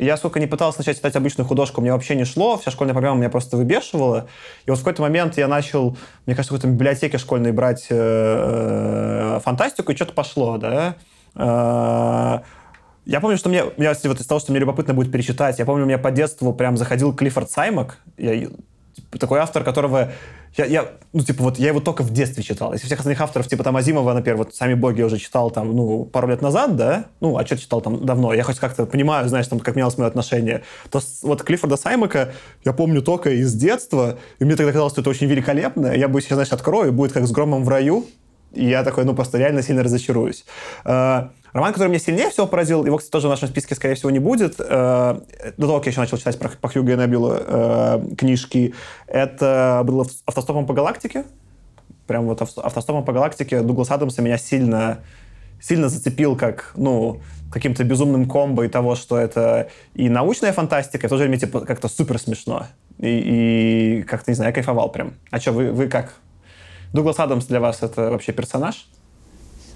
Я, 0.00 0.16
сколько 0.16 0.40
не 0.40 0.46
пытался 0.46 0.78
начать 0.78 0.96
читать 0.96 1.14
обычную 1.14 1.46
художку, 1.46 1.82
мне 1.82 1.92
вообще 1.92 2.14
не 2.14 2.24
шло, 2.24 2.56
вся 2.56 2.70
школьная 2.70 2.94
программа 2.94 3.18
меня 3.18 3.28
просто 3.28 3.58
выбешивала. 3.58 4.28
И 4.64 4.70
вот 4.70 4.78
в 4.78 4.82
какой-то 4.82 5.02
момент 5.02 5.36
я 5.36 5.46
начал, 5.46 5.94
мне 6.24 6.34
кажется, 6.34 6.54
в 6.54 6.56
какой-то 6.56 6.68
библиотеке 6.68 7.18
школьной 7.18 7.52
брать 7.52 7.88
э, 7.90 9.36
э, 9.36 9.40
фантастику, 9.40 9.92
и 9.92 9.94
что-то 9.94 10.14
пошло, 10.14 10.56
да. 10.56 10.96
Э, 11.34 12.38
я 13.04 13.20
помню, 13.20 13.36
что 13.36 13.50
мне, 13.50 13.62
я, 13.76 13.94
вот 14.04 14.20
из 14.20 14.26
того, 14.26 14.40
что 14.40 14.52
мне 14.52 14.60
любопытно 14.60 14.94
будет 14.94 15.12
перечитать, 15.12 15.58
я 15.58 15.66
помню, 15.66 15.84
у 15.84 15.86
меня 15.86 15.98
по 15.98 16.10
детству 16.10 16.54
прям 16.54 16.78
заходил 16.78 17.14
Клиффорд 17.14 17.50
Саймак, 17.50 17.98
я, 18.16 18.48
такой 19.18 19.40
автор, 19.40 19.64
которого 19.64 20.12
я, 20.56 20.64
я, 20.64 20.88
ну, 21.12 21.22
типа, 21.22 21.44
вот 21.44 21.58
я 21.58 21.68
его 21.68 21.80
только 21.80 22.02
в 22.02 22.12
детстве 22.12 22.42
читал. 22.42 22.72
Если 22.72 22.86
всех 22.86 22.98
остальных 22.98 23.20
авторов, 23.20 23.46
типа, 23.46 23.62
там, 23.62 23.76
Азимова, 23.76 24.12
например, 24.12 24.36
вот 24.36 24.54
«Сами 24.54 24.74
боги» 24.74 25.02
уже 25.02 25.18
читал, 25.18 25.50
там, 25.50 25.74
ну, 25.74 26.04
пару 26.04 26.28
лет 26.28 26.42
назад, 26.42 26.76
да? 26.76 27.04
Ну, 27.20 27.36
а 27.36 27.46
что 27.46 27.56
читал 27.56 27.80
там 27.80 28.04
давно? 28.04 28.34
Я 28.34 28.42
хоть 28.42 28.58
как-то 28.58 28.86
понимаю, 28.86 29.28
знаешь, 29.28 29.46
там, 29.46 29.60
как 29.60 29.76
менялось 29.76 29.96
мое 29.96 30.08
отношение. 30.08 30.62
То 30.90 31.00
вот 31.22 31.42
Клиффорда 31.42 31.76
Саймака 31.76 32.32
я 32.64 32.72
помню 32.72 33.00
только 33.00 33.30
из 33.30 33.54
детства, 33.54 34.18
и 34.40 34.44
мне 34.44 34.56
тогда 34.56 34.72
казалось, 34.72 34.92
что 34.92 35.02
это 35.02 35.10
очень 35.10 35.28
великолепно. 35.28 35.94
Я 35.94 36.08
бы 36.08 36.20
сейчас, 36.20 36.34
знаешь, 36.34 36.52
открою, 36.52 36.92
будет 36.92 37.12
как 37.12 37.26
с 37.26 37.30
«Громом 37.30 37.64
в 37.64 37.68
раю», 37.68 38.06
и 38.52 38.68
я 38.68 38.82
такой, 38.82 39.04
ну, 39.04 39.14
просто 39.14 39.38
реально 39.38 39.62
сильно 39.62 39.84
разочаруюсь. 39.84 40.44
А, 40.84 41.30
Роман, 41.52 41.72
который 41.72 41.88
меня 41.88 41.98
сильнее 41.98 42.30
всего 42.30 42.46
поразил, 42.46 42.84
его, 42.84 42.98
кстати, 42.98 43.10
тоже 43.10 43.26
в 43.26 43.30
нашем 43.30 43.48
списке, 43.48 43.74
скорее 43.74 43.94
всего, 43.94 44.10
не 44.10 44.18
будет. 44.18 44.56
Э, 44.58 45.20
до 45.56 45.66
того, 45.66 45.78
как 45.78 45.86
я 45.86 45.90
еще 45.90 46.00
начал 46.00 46.16
читать 46.16 46.38
про, 46.38 46.48
по 46.48 46.68
Хьюга 46.68 46.92
и 46.92 46.96
Набилу 46.96 47.32
э, 47.34 48.02
книжки, 48.16 48.74
это 49.06 49.82
было 49.84 50.06
«Автостопом 50.26 50.66
по 50.66 50.74
галактике». 50.74 51.24
Прям 52.06 52.26
вот 52.26 52.40
«Автостопом 52.40 53.04
по 53.04 53.12
галактике» 53.12 53.62
Дуглас 53.62 53.90
Адамса 53.90 54.22
меня 54.22 54.38
сильно, 54.38 55.00
сильно 55.60 55.88
зацепил 55.88 56.36
как, 56.36 56.72
ну, 56.76 57.20
каким-то 57.50 57.82
безумным 57.82 58.28
комбо 58.28 58.64
и 58.64 58.68
того, 58.68 58.94
что 58.94 59.18
это 59.18 59.68
и 59.94 60.08
научная 60.08 60.52
фантастика, 60.52 61.06
и 61.06 61.08
в 61.08 61.10
то 61.10 61.16
же 61.16 61.24
время 61.24 61.38
типа, 61.38 61.60
как-то 61.60 61.88
супер 61.88 62.18
смешно. 62.18 62.66
И, 62.98 63.98
и 63.98 64.02
как-то, 64.02 64.30
не 64.30 64.34
знаю, 64.36 64.50
я 64.50 64.54
кайфовал 64.54 64.90
прям. 64.90 65.14
А 65.30 65.40
что, 65.40 65.52
вы, 65.52 65.72
вы 65.72 65.88
как? 65.88 66.14
Дуглас 66.92 67.18
Адамс 67.18 67.46
для 67.46 67.60
вас 67.60 67.82
это 67.82 68.10
вообще 68.10 68.32
персонаж? 68.32 68.86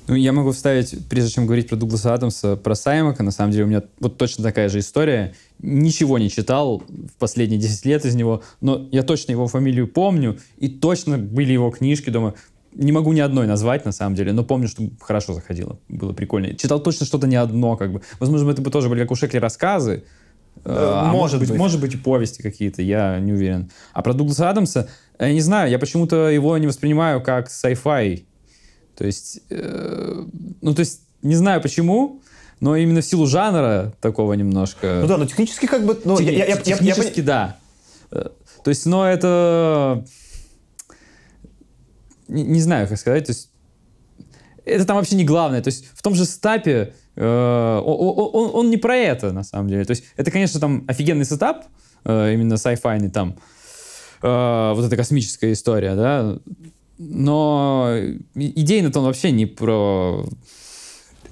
Ну, 0.07 0.15
я 0.15 0.33
могу 0.33 0.53
вставить, 0.53 1.09
прежде 1.09 1.31
чем 1.31 1.47
говорить 1.47 1.69
про 1.69 1.77
Дугласа 1.77 2.13
Адамса, 2.13 2.57
про 2.57 2.75
Саймака, 2.75 3.23
на 3.23 3.31
самом 3.31 3.53
деле 3.53 3.65
у 3.65 3.69
меня 3.69 3.83
вот 4.01 4.19
точно 4.19 4.45
такая 4.45 4.69
же 4.69 4.81
история. 4.81 5.35
Ничего 5.61 6.19
не 6.19 6.29
читал 6.29 6.83
в 6.89 7.19
последние 7.19 7.59
10 7.59 7.87
лет 7.87 8.05
из 8.05 8.15
него, 8.15 8.43
но 8.61 8.87
я 8.93 9.03
точно 9.03 9.33
его 9.33 9.47
фамилию 9.47 9.89
помню, 9.89 10.39
и 10.59 10.69
точно 10.69 11.17
были 11.17 11.53
его 11.53 11.71
книжки, 11.71 12.11
думаю, 12.11 12.35
не 12.75 12.93
могу 12.93 13.13
ни 13.13 13.21
одной 13.21 13.47
назвать, 13.47 13.85
на 13.87 13.93
самом 13.93 14.15
деле, 14.15 14.33
но 14.33 14.45
помню, 14.45 14.69
что 14.69 14.83
хорошо 15.01 15.33
заходило, 15.33 15.79
было 15.89 16.13
прикольно. 16.13 16.55
Читал 16.55 16.81
точно 16.81 17.07
что-то 17.07 17.27
не 17.27 17.37
одно, 17.37 17.77
как 17.77 17.93
бы. 17.93 18.03
Возможно, 18.19 18.51
это 18.51 18.61
бы 18.61 18.71
тоже 18.71 18.91
были 18.91 19.01
как 19.03 19.13
у 19.13 19.15
Шекли 19.15 19.39
рассказы, 19.39 20.05
э, 20.57 20.61
а 20.67 21.11
может, 21.11 21.41
быть, 21.41 21.51
быть, 21.51 21.59
может 21.59 21.81
быть 21.81 21.95
и 21.95 21.97
повести 21.97 22.43
какие-то, 22.43 22.83
я 22.83 23.19
не 23.21 23.33
уверен. 23.33 23.71
А 23.95 24.03
про 24.03 24.13
Дугласа 24.13 24.51
Адамса, 24.51 24.89
я 25.19 25.33
не 25.33 25.41
знаю, 25.41 25.71
я 25.71 25.79
почему-то 25.79 26.29
его 26.29 26.59
не 26.59 26.67
воспринимаю 26.67 27.23
как 27.23 27.49
sci-fi 27.49 28.25
то 28.97 29.05
есть, 29.05 29.41
э, 29.51 30.25
ну, 30.61 30.75
то 30.75 30.81
есть, 30.81 31.01
не 31.23 31.35
знаю 31.35 31.61
почему, 31.61 32.21
но 32.61 32.77
именно 32.77 33.01
в 33.01 33.05
силу 33.05 33.27
жанра 33.27 33.93
такого 34.01 34.33
немножко... 34.35 35.01
Ну 35.03 35.07
да, 35.07 35.19
но 35.19 35.27
технически 35.27 35.67
как 35.67 35.85
бы... 35.85 36.01
Ну, 36.05 36.17
Тех, 36.17 36.31
я, 36.31 36.47
я, 36.47 36.57
технически, 36.57 37.21
я, 37.21 37.23
я, 37.23 37.23
да. 37.23 37.57
Э, 38.11 38.29
то 38.63 38.71
есть, 38.71 38.87
но 38.87 39.07
это... 39.09 40.05
Не, 42.29 42.43
не 42.43 42.61
знаю, 42.61 42.89
как 42.89 42.99
сказать, 42.99 43.27
то 43.27 43.31
есть... 43.31 43.51
Это 44.65 44.87
там 44.87 44.97
вообще 44.97 45.17
не 45.17 45.25
главное. 45.25 45.61
То 45.61 45.69
есть 45.69 45.85
в 45.95 46.01
том 46.01 46.15
же 46.15 46.25
стапе 46.25 46.95
э, 47.17 47.83
он, 47.85 48.31
он, 48.33 48.51
он 48.55 48.71
не 48.71 48.79
про 48.79 48.97
это, 48.97 49.33
на 49.33 49.45
самом 49.45 49.69
деле. 49.69 49.85
То 49.85 49.91
есть 49.91 50.05
это, 50.17 50.31
конечно, 50.31 50.59
там 50.59 50.85
офигенный 50.89 51.27
сетап, 51.27 51.67
э, 52.05 52.33
именно 52.33 52.55
sci-fi, 52.55 53.11
там, 53.11 53.37
э, 54.23 54.73
вот 54.75 54.87
эта 54.87 54.97
космическая 54.97 55.53
история, 55.53 55.95
да, 55.95 56.39
но 56.99 57.97
идейно-то 58.35 59.01
он 59.01 59.07
вообще 59.07 59.31
не 59.31 59.47
про... 59.47 60.25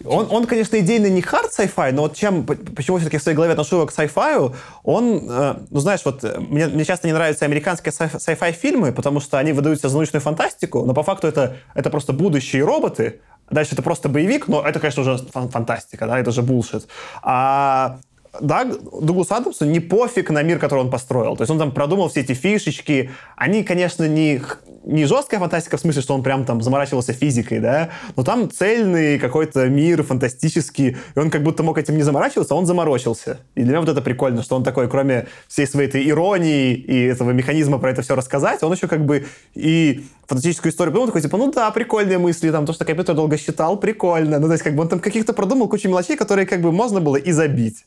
Он, 0.04 0.26
он, 0.30 0.46
конечно, 0.46 0.80
идейно 0.80 1.06
не 1.06 1.22
хард 1.22 1.52
sci-fi, 1.56 1.92
но 1.92 2.02
вот 2.02 2.16
чем, 2.16 2.44
почему 2.44 2.96
все-таки 2.96 3.18
в 3.18 3.22
своей 3.22 3.36
голове 3.36 3.52
отношу 3.52 3.76
его 3.76 3.86
к 3.86 3.92
sci-fi, 3.92 4.52
он, 4.82 5.28
э, 5.30 5.54
ну 5.70 5.78
знаешь, 5.78 6.00
вот 6.04 6.24
э, 6.24 6.40
мне, 6.40 6.66
мне 6.66 6.84
часто 6.84 7.06
не 7.06 7.12
нравятся 7.12 7.44
американские 7.44 7.92
sci-fi 7.92 8.52
фильмы, 8.52 8.90
потому 8.90 9.20
что 9.20 9.38
они 9.38 9.52
выдаются 9.52 9.88
за 9.88 9.94
научную 9.94 10.20
фантастику, 10.20 10.84
но 10.84 10.92
по 10.92 11.04
факту 11.04 11.28
это, 11.28 11.58
это 11.74 11.88
просто 11.88 12.12
будущие 12.12 12.64
роботы, 12.64 13.20
дальше 13.48 13.74
это 13.74 13.82
просто 13.82 14.08
боевик, 14.08 14.48
но 14.48 14.66
это, 14.66 14.80
конечно, 14.80 15.02
уже 15.02 15.18
фантастика, 15.18 16.06
да, 16.06 16.18
это 16.18 16.32
же 16.32 16.42
булшит. 16.42 16.88
А 17.22 18.00
да, 18.40 18.64
Дугласу 18.64 19.34
Адамсу 19.34 19.66
не 19.66 19.80
пофиг 19.80 20.30
на 20.30 20.42
мир, 20.42 20.58
который 20.58 20.80
он 20.80 20.90
построил. 20.90 21.36
То 21.36 21.42
есть 21.42 21.50
он 21.50 21.58
там 21.58 21.72
продумал 21.72 22.08
все 22.08 22.20
эти 22.20 22.32
фишечки. 22.32 23.10
Они, 23.36 23.62
конечно, 23.62 24.08
не, 24.08 24.40
не 24.84 25.04
жесткая 25.04 25.38
фантастика 25.38 25.76
в 25.76 25.80
смысле, 25.80 26.00
что 26.00 26.14
он 26.14 26.22
прям 26.22 26.44
там 26.44 26.62
заморачивался 26.62 27.12
физикой, 27.12 27.60
да, 27.60 27.90
но 28.16 28.24
там 28.24 28.50
цельный 28.50 29.18
какой-то 29.18 29.68
мир 29.68 30.02
фантастический, 30.02 30.96
и 31.14 31.18
он 31.18 31.30
как 31.30 31.42
будто 31.42 31.62
мог 31.62 31.76
этим 31.76 31.96
не 31.96 32.02
заморачиваться, 32.02 32.54
а 32.54 32.56
он 32.56 32.64
заморочился. 32.64 33.40
И 33.54 33.62
для 33.62 33.70
меня 33.70 33.80
вот 33.80 33.90
это 33.90 34.00
прикольно, 34.00 34.42
что 34.42 34.56
он 34.56 34.64
такой, 34.64 34.88
кроме 34.88 35.26
всей 35.46 35.66
своей 35.66 35.88
этой 35.88 36.08
иронии 36.08 36.74
и 36.74 37.04
этого 37.04 37.32
механизма 37.32 37.78
про 37.78 37.90
это 37.90 38.00
все 38.02 38.16
рассказать, 38.16 38.62
он 38.62 38.72
еще 38.72 38.88
как 38.88 39.04
бы 39.04 39.26
и 39.54 40.04
фантастическую 40.26 40.72
историю 40.72 40.92
придумал, 40.92 41.08
такой, 41.08 41.22
типа, 41.22 41.36
ну 41.36 41.52
да, 41.52 41.70
прикольные 41.70 42.18
мысли, 42.18 42.50
там, 42.50 42.64
то, 42.64 42.72
что 42.72 42.86
компьютер 42.86 43.14
долго 43.14 43.36
считал, 43.36 43.78
прикольно. 43.78 44.38
Ну, 44.38 44.46
то 44.46 44.52
есть, 44.52 44.64
как 44.64 44.74
бы 44.74 44.82
он 44.82 44.88
там 44.88 45.00
каких-то 45.00 45.34
продумал 45.34 45.68
кучу 45.68 45.88
мелочей, 45.88 46.16
которые 46.16 46.46
как 46.46 46.62
бы 46.62 46.72
можно 46.72 47.00
было 47.00 47.16
и 47.16 47.32
забить. 47.32 47.84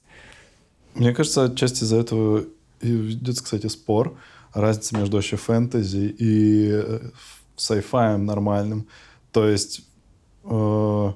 Мне 0.95 1.13
кажется, 1.13 1.45
отчасти 1.45 1.83
из-за 1.83 1.97
этого 1.97 2.45
идет, 2.81 3.41
кстати, 3.41 3.67
спор. 3.67 4.17
Разница 4.53 4.97
между 4.97 5.17
вообще 5.17 5.35
фэнтези 5.35 6.15
и 6.17 6.69
э, 6.71 6.99
sci-fi 7.57 8.15
нормальным. 8.17 8.87
То 9.31 9.47
есть, 9.47 9.81
э, 10.45 11.11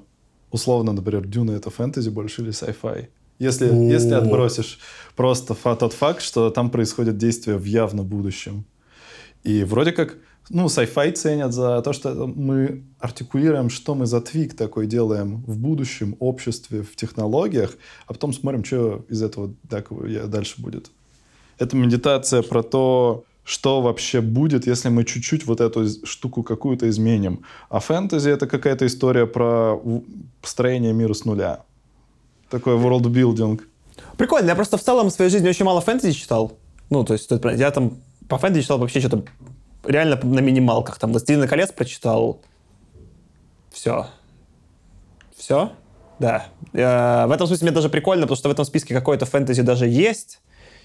условно, 0.50 0.92
например, 0.92 1.26
Дюна— 1.26 1.52
это 1.52 1.70
фэнтези 1.70 2.10
больше 2.10 2.42
или 2.42 2.50
sci-fi? 2.50 3.08
Если, 3.38 3.66
если 3.66 4.12
отбросишь 4.12 4.78
просто 5.16 5.54
тот 5.54 5.94
факт, 5.94 6.20
что 6.20 6.50
там 6.50 6.70
происходит 6.70 7.16
действие 7.16 7.56
в 7.56 7.64
явно 7.64 8.02
будущем. 8.02 8.66
И 9.42 9.64
вроде 9.64 9.92
как 9.92 10.18
ну, 10.50 10.66
sci-fi 10.66 11.12
ценят 11.12 11.52
за 11.52 11.80
то, 11.80 11.92
что 11.92 12.26
мы 12.26 12.82
артикулируем, 12.98 13.70
что 13.70 13.94
мы 13.94 14.06
за 14.06 14.20
твик 14.20 14.56
такой 14.56 14.86
делаем 14.86 15.42
в 15.46 15.56
будущем 15.56 16.16
обществе, 16.18 16.82
в 16.82 16.96
технологиях, 16.96 17.76
а 18.06 18.12
потом 18.12 18.32
смотрим, 18.32 18.64
что 18.64 19.04
из 19.08 19.22
этого 19.22 19.54
дальше 19.62 20.60
будет. 20.60 20.90
Это 21.58 21.76
медитация 21.76 22.42
про 22.42 22.62
то, 22.62 23.24
что 23.44 23.80
вообще 23.80 24.20
будет, 24.20 24.66
если 24.66 24.88
мы 24.88 25.04
чуть-чуть 25.04 25.46
вот 25.46 25.60
эту 25.60 25.86
штуку 26.04 26.42
какую-то 26.42 26.88
изменим. 26.88 27.44
А 27.68 27.78
фэнтези— 27.78 28.28
это 28.30 28.46
какая-то 28.46 28.86
история 28.86 29.26
про 29.26 29.80
построение 30.40 30.92
мира 30.92 31.14
с 31.14 31.24
нуля. 31.24 31.60
Такой 32.48 32.74
world 32.74 33.04
building. 33.04 33.60
Прикольно. 34.16 34.48
Я 34.48 34.54
просто 34.54 34.76
в 34.76 34.82
целом 34.82 35.08
в 35.08 35.12
своей 35.12 35.30
жизни 35.30 35.48
очень 35.48 35.64
мало 35.64 35.80
фэнтези 35.80 36.12
читал. 36.12 36.58
Ну, 36.90 37.04
то 37.04 37.12
есть 37.12 37.30
я 37.30 37.70
там 37.70 37.98
по 38.28 38.38
фэнтези 38.38 38.62
читал 38.62 38.78
вообще 38.78 39.00
что-то 39.00 39.24
реально 39.84 40.18
на 40.22 40.40
минималках. 40.40 40.98
Там 40.98 41.10
«Властелина 41.10 41.46
колец» 41.48 41.72
прочитал. 41.72 42.40
Все. 43.72 44.06
Все? 45.36 45.72
Да. 46.18 46.46
Э, 46.72 47.26
в 47.26 47.32
этом 47.32 47.46
смысле 47.46 47.68
мне 47.68 47.74
даже 47.74 47.88
прикольно, 47.88 48.22
потому 48.22 48.36
что 48.36 48.48
в 48.48 48.52
этом 48.52 48.64
списке 48.64 48.94
какое-то 48.94 49.26
фэнтези 49.26 49.62
даже 49.62 49.86
есть. 49.86 50.40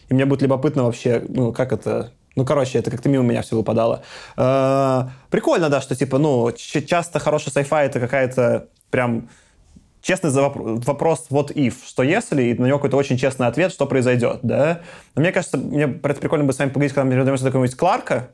И 0.08 0.14
мне 0.14 0.26
будет 0.26 0.42
любопытно 0.42 0.84
вообще, 0.84 1.24
ну, 1.28 1.52
как 1.52 1.74
это... 1.74 2.12
Ну, 2.36 2.46
короче, 2.46 2.80
это 2.80 2.92
как-то 2.92 3.08
мимо 3.08 3.24
меня 3.24 3.42
все 3.42 3.56
выпадало. 3.56 4.04
Э, 4.38 5.08
прикольно, 5.30 5.70
да, 5.70 5.82
что, 5.82 5.96
типа, 5.96 6.18
ну, 6.18 6.52
часто 6.54 7.20
хороший 7.20 7.50
sci-fi 7.50 7.86
это 7.86 8.00
какая-то 8.00 8.68
прям 8.92 9.30
честный 10.02 10.30
вопрос 10.30 11.26
what 11.32 11.52
if, 11.54 11.74
что 11.86 12.04
если, 12.04 12.44
и 12.44 12.54
на 12.54 12.68
него 12.68 12.78
какой-то 12.78 12.98
очень 12.98 13.18
честный 13.18 13.48
ответ, 13.48 13.72
что 13.72 13.88
произойдет, 13.88 14.40
да. 14.44 14.82
Но 15.16 15.22
мне 15.22 15.32
кажется, 15.32 15.58
мне 15.58 15.88
про 15.88 16.12
это 16.12 16.22
прикольно 16.22 16.46
бы 16.46 16.54
с 16.54 16.60
вами 16.60 16.70
поговорить, 16.70 16.94
когда 16.94 17.06
мы 17.06 17.16
вернемся 17.16 17.44
до 17.44 17.50
какого-нибудь 17.50 17.76
Кларка, 17.76 18.30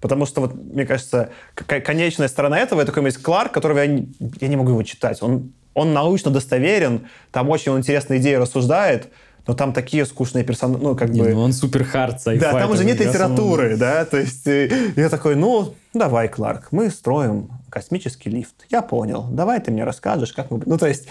Потому 0.00 0.26
что, 0.26 0.42
вот, 0.42 0.54
мне 0.54 0.86
кажется, 0.86 1.30
конечная 1.54 2.28
сторона 2.28 2.58
этого, 2.58 2.80
это 2.80 3.00
есть 3.00 3.22
Кларк, 3.22 3.52
которого 3.52 3.78
я 3.78 3.86
не, 3.86 4.08
я 4.40 4.48
не 4.48 4.56
могу 4.56 4.70
его 4.70 4.82
читать. 4.82 5.22
Он, 5.22 5.52
он 5.74 5.92
научно 5.92 6.30
достоверен, 6.30 7.06
там 7.32 7.48
очень 7.48 7.72
он 7.72 7.78
интересные 7.78 8.20
идеи 8.20 8.34
рассуждает, 8.34 9.08
но 9.46 9.54
там 9.54 9.72
такие 9.72 10.04
скучные 10.06 10.44
персонажи, 10.44 10.82
ну, 10.82 10.96
как 10.96 11.10
не, 11.10 11.20
бы... 11.20 11.32
Ну, 11.32 11.40
он 11.40 11.52
супер 11.52 11.84
хард 11.84 12.20
Да, 12.24 12.52
там 12.52 12.70
уже 12.70 12.84
нет 12.84 12.98
литературы, 12.98 13.76
самому... 13.76 13.78
да, 13.78 14.04
то 14.04 14.18
есть 14.18 14.46
э, 14.46 14.92
я 14.96 15.08
такой, 15.08 15.36
ну, 15.36 15.74
давай, 15.94 16.28
Кларк, 16.28 16.68
мы 16.72 16.90
строим 16.90 17.50
космический 17.70 18.30
лифт. 18.30 18.66
Я 18.70 18.82
понял, 18.82 19.26
давай 19.30 19.60
ты 19.60 19.70
мне 19.70 19.84
расскажешь, 19.84 20.32
как 20.32 20.50
мы... 20.50 20.60
Ну, 20.66 20.78
то 20.78 20.86
есть 20.86 21.06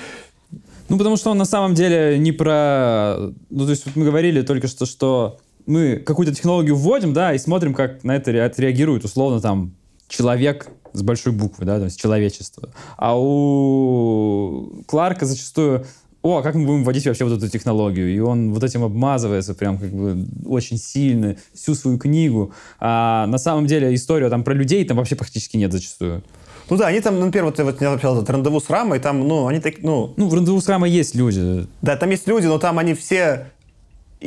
ну, 0.87 0.97
потому 0.97 1.17
что 1.17 1.31
он 1.31 1.37
на 1.37 1.45
самом 1.45 1.73
деле 1.73 2.19
не 2.19 2.31
про... 2.31 3.17
Ну, 3.49 3.65
то 3.65 3.71
есть 3.71 3.85
вот 3.85 3.95
мы 3.95 4.05
говорили 4.05 4.41
только 4.41 4.67
что, 4.67 4.85
что 4.85 5.39
мы 5.65 5.97
какую-то 5.97 6.34
технологию 6.34 6.75
вводим, 6.75 7.13
да, 7.13 7.34
и 7.34 7.38
смотрим, 7.38 7.73
как 7.73 8.04
на 8.04 8.15
это 8.15 8.45
отреагирует, 8.45 9.04
условно, 9.06 9.41
там, 9.41 9.73
человек 10.08 10.67
с 10.93 11.01
большой 11.01 11.34
буквы, 11.34 11.65
да, 11.65 11.78
то 11.78 11.86
есть 11.86 11.99
человечество. 11.99 12.69
А 12.97 13.19
у 13.19 14.84
Кларка 14.88 15.25
зачастую 15.25 15.86
о, 16.25 16.39
а 16.39 16.41
как 16.41 16.56
мы 16.56 16.65
будем 16.65 16.84
вводить 16.84 17.06
вообще 17.06 17.23
вот 17.23 17.38
эту 17.38 17.47
технологию? 17.49 18.12
И 18.12 18.17
он 18.17 18.51
вот 18.51 18.63
этим 18.63 18.84
обмазывается 18.84 19.54
прям 19.54 19.78
как 19.78 19.91
бы 19.91 20.25
очень 20.47 20.80
сильно 20.80 21.36
всю 21.54 21.75
свою 21.75 21.99
книгу. 21.99 22.51
А 22.80 23.28
на 23.28 23.38
самом 23.38 23.67
деле 23.67 23.93
историю 23.93 24.32
там 24.32 24.43
про 24.43 24.56
людей 24.56 24.84
там 24.86 24.97
вообще 24.97 25.15
практически 25.15 25.56
нет 25.56 25.71
зачастую. 25.71 26.23
Ну 26.67 26.78
да, 26.78 26.88
они 26.88 26.99
там, 26.99 27.19
например, 27.19 27.45
вот, 27.45 27.60
вот 27.60 27.80
я 27.80 27.91
написал 27.91 28.15
этот 28.15 28.28
рандеву 28.32 28.60
с 28.60 28.71
Рамой, 28.71 28.97
там, 28.97 29.28
ну, 29.28 29.45
они 29.45 29.60
так, 29.60 29.75
ну... 29.84 30.15
Ну, 30.17 30.28
в 30.28 30.34
рандеву 30.34 30.60
с 30.60 30.67
Рамой 30.67 30.89
есть 30.89 31.13
люди. 31.13 31.67
Да, 31.84 31.95
там 31.95 32.10
есть 32.10 32.28
люди, 32.28 32.47
но 32.47 32.58
там 32.58 32.80
они 32.80 32.95
все 32.95 33.51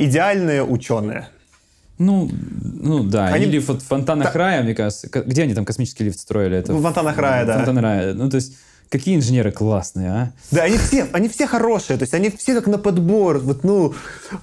идеальные 0.05 0.63
ученые. 0.63 1.29
Ну, 1.97 2.29
ну 2.61 3.03
да. 3.03 3.27
Они... 3.27 3.45
Или 3.45 3.59
вот 3.59 3.81
в 3.81 3.85
Фонтанах 3.85 4.33
да. 4.33 4.39
Рая, 4.39 4.63
мне 4.63 4.73
кажется. 4.73 5.09
Где 5.09 5.43
они 5.43 5.53
там 5.53 5.65
космический 5.65 6.05
лифт 6.05 6.19
строили? 6.19 6.57
Это 6.57 6.73
в 6.73 6.81
Фонтанах 6.81 7.17
Рая, 7.17 7.45
да. 7.45 7.57
Фонтаны 7.57 7.81
Рая. 7.81 8.13
Ну, 8.13 8.29
то 8.29 8.35
есть, 8.35 8.55
какие 8.89 9.17
инженеры 9.17 9.51
классные, 9.51 10.09
а? 10.09 10.31
Да, 10.51 10.63
они 10.63 10.77
все, 10.77 11.07
они 11.11 11.27
все 11.27 11.45
хорошие, 11.45 11.97
то 11.97 12.03
есть 12.03 12.13
они 12.13 12.29
все 12.29 12.55
как 12.55 12.67
на 12.67 12.77
подбор, 12.77 13.39
вот, 13.39 13.63
ну, 13.63 13.93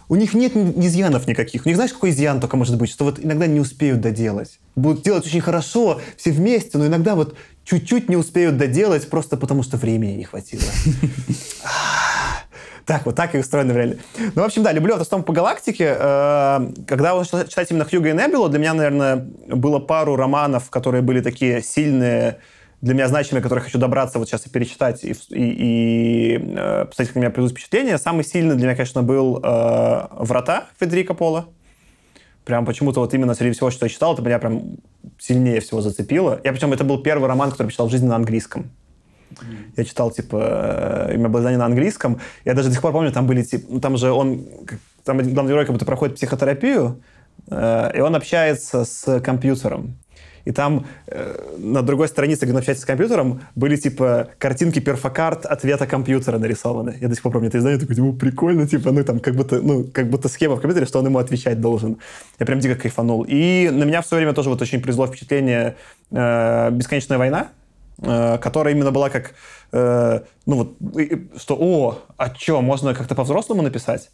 у 0.08 0.16
них 0.16 0.34
нет 0.34 0.54
изъянов 0.54 1.26
никаких. 1.26 1.64
У 1.64 1.68
них, 1.68 1.76
знаешь, 1.76 1.92
какой 1.92 2.10
изъян 2.10 2.40
только 2.40 2.56
может 2.56 2.76
быть? 2.76 2.90
Что 2.90 3.04
вот 3.04 3.18
иногда 3.22 3.46
не 3.46 3.60
успеют 3.60 4.00
доделать. 4.00 4.58
Будут 4.76 5.02
делать 5.02 5.26
очень 5.26 5.40
хорошо, 5.40 6.00
все 6.16 6.32
вместе, 6.32 6.78
но 6.78 6.86
иногда 6.86 7.14
вот 7.14 7.36
чуть-чуть 7.64 8.08
не 8.08 8.16
успеют 8.16 8.56
доделать, 8.56 9.08
просто 9.08 9.36
потому 9.36 9.62
что 9.62 9.76
времени 9.76 10.12
не 10.12 10.24
хватило. 10.24 10.62
Так, 12.86 13.04
вот 13.04 13.16
так 13.16 13.34
и 13.34 13.38
устроено 13.38 13.74
в 13.74 13.76
реале. 13.76 13.98
Ну, 14.36 14.42
в 14.42 14.44
общем, 14.44 14.62
да, 14.62 14.70
люблю 14.70 14.92
«Автостом 14.92 15.24
по 15.24 15.32
галактике». 15.32 15.96
Э, 15.98 16.70
когда 16.86 17.10
я 17.10 17.18
начал 17.18 17.44
читать 17.44 17.68
именно 17.72 17.84
Хьюга 17.84 18.10
и 18.10 18.12
Небулу, 18.12 18.48
для 18.48 18.60
меня, 18.60 18.74
наверное, 18.74 19.16
было 19.48 19.80
пару 19.80 20.14
романов, 20.14 20.70
которые 20.70 21.02
были 21.02 21.20
такие 21.20 21.62
сильные, 21.62 22.38
для 22.82 22.94
меня 22.94 23.08
значимые, 23.08 23.42
которые 23.42 23.64
хочу 23.64 23.78
добраться 23.78 24.20
вот 24.20 24.28
сейчас 24.28 24.46
и 24.46 24.50
перечитать, 24.50 25.02
и, 25.02 25.16
и, 25.30 25.34
и 25.34 26.38
э, 26.38 26.84
посмотреть, 26.84 27.08
как 27.08 27.16
меня 27.16 27.30
придут 27.30 27.50
впечатления. 27.50 27.98
Самый 27.98 28.22
сильный 28.22 28.54
для 28.54 28.66
меня, 28.66 28.76
конечно, 28.76 29.02
был 29.02 29.40
э, 29.42 30.06
«Врата» 30.12 30.66
Федерико 30.78 31.14
Пола. 31.14 31.46
Прям 32.44 32.64
почему-то 32.64 33.00
вот 33.00 33.12
именно 33.14 33.34
среди 33.34 33.54
всего, 33.54 33.72
что 33.72 33.86
я 33.86 33.90
читал, 33.90 34.14
это 34.14 34.22
меня 34.22 34.38
прям 34.38 34.76
сильнее 35.18 35.60
всего 35.60 35.80
зацепило. 35.80 36.40
Я 36.44 36.52
причем 36.52 36.72
это 36.72 36.84
был 36.84 37.02
первый 37.02 37.26
роман, 37.26 37.50
который 37.50 37.66
я 37.66 37.72
читал 37.72 37.88
в 37.88 37.90
жизни 37.90 38.06
на 38.06 38.14
английском. 38.14 38.70
Я 39.76 39.84
читал, 39.84 40.10
типа, 40.10 41.10
имя 41.12 41.26
обладания 41.26 41.58
на 41.58 41.66
английском. 41.66 42.20
Я 42.44 42.54
даже 42.54 42.68
до 42.68 42.74
сих 42.74 42.82
пор 42.82 42.92
помню, 42.92 43.12
там 43.12 43.26
были, 43.26 43.42
типа, 43.42 43.66
ну, 43.68 43.80
там 43.80 43.96
же 43.96 44.10
он, 44.10 44.46
там 45.04 45.18
главный 45.18 45.52
герой 45.52 45.64
как 45.64 45.72
будто 45.72 45.84
проходит 45.84 46.16
психотерапию, 46.16 47.02
э, 47.50 47.90
и 47.94 48.00
он 48.00 48.14
общается 48.14 48.84
с 48.84 49.20
компьютером. 49.20 49.96
И 50.46 50.52
там 50.52 50.86
э, 51.08 51.56
на 51.58 51.82
другой 51.82 52.06
странице, 52.06 52.44
где 52.44 52.52
он 52.52 52.58
общается 52.58 52.82
с 52.82 52.86
компьютером, 52.86 53.40
были, 53.56 53.74
типа, 53.74 54.28
картинки 54.38 54.78
перфокарт 54.78 55.44
ответа 55.44 55.88
компьютера 55.88 56.38
нарисованы. 56.38 56.96
Я 57.00 57.08
до 57.08 57.14
сих 57.14 57.22
пор 57.24 57.32
помню 57.32 57.48
это 57.48 57.58
издание, 57.58 57.80
такой, 57.80 57.96
ему 57.96 58.12
прикольно, 58.12 58.66
типа, 58.66 58.92
ну, 58.92 59.02
там, 59.02 59.18
как 59.18 59.34
будто, 59.34 59.60
ну, 59.60 59.84
как 59.92 60.08
будто 60.08 60.28
схема 60.28 60.54
в 60.54 60.60
компьютере, 60.60 60.86
что 60.86 61.00
он 61.00 61.06
ему 61.06 61.18
отвечать 61.18 61.60
должен. 61.60 61.98
Я 62.38 62.46
прям 62.46 62.60
дико 62.60 62.76
кайфанул. 62.76 63.24
И 63.28 63.68
на 63.72 63.82
меня 63.82 64.02
в 64.02 64.06
свое 64.06 64.20
время 64.20 64.34
тоже 64.34 64.48
вот 64.48 64.62
очень 64.62 64.80
произвело 64.80 65.08
впечатление 65.08 65.74
э, 66.12 66.70
«Бесконечная 66.70 67.18
война», 67.18 67.48
Э, 67.48 67.65
которая 68.02 68.74
именно 68.74 68.90
была 68.90 69.08
как, 69.08 69.34
э, 69.72 70.20
ну 70.44 70.56
вот, 70.56 70.76
что, 71.40 71.56
о, 71.58 71.98
а 72.16 72.34
что, 72.34 72.60
можно 72.60 72.94
как-то 72.94 73.14
по-взрослому 73.14 73.62
написать? 73.62 74.10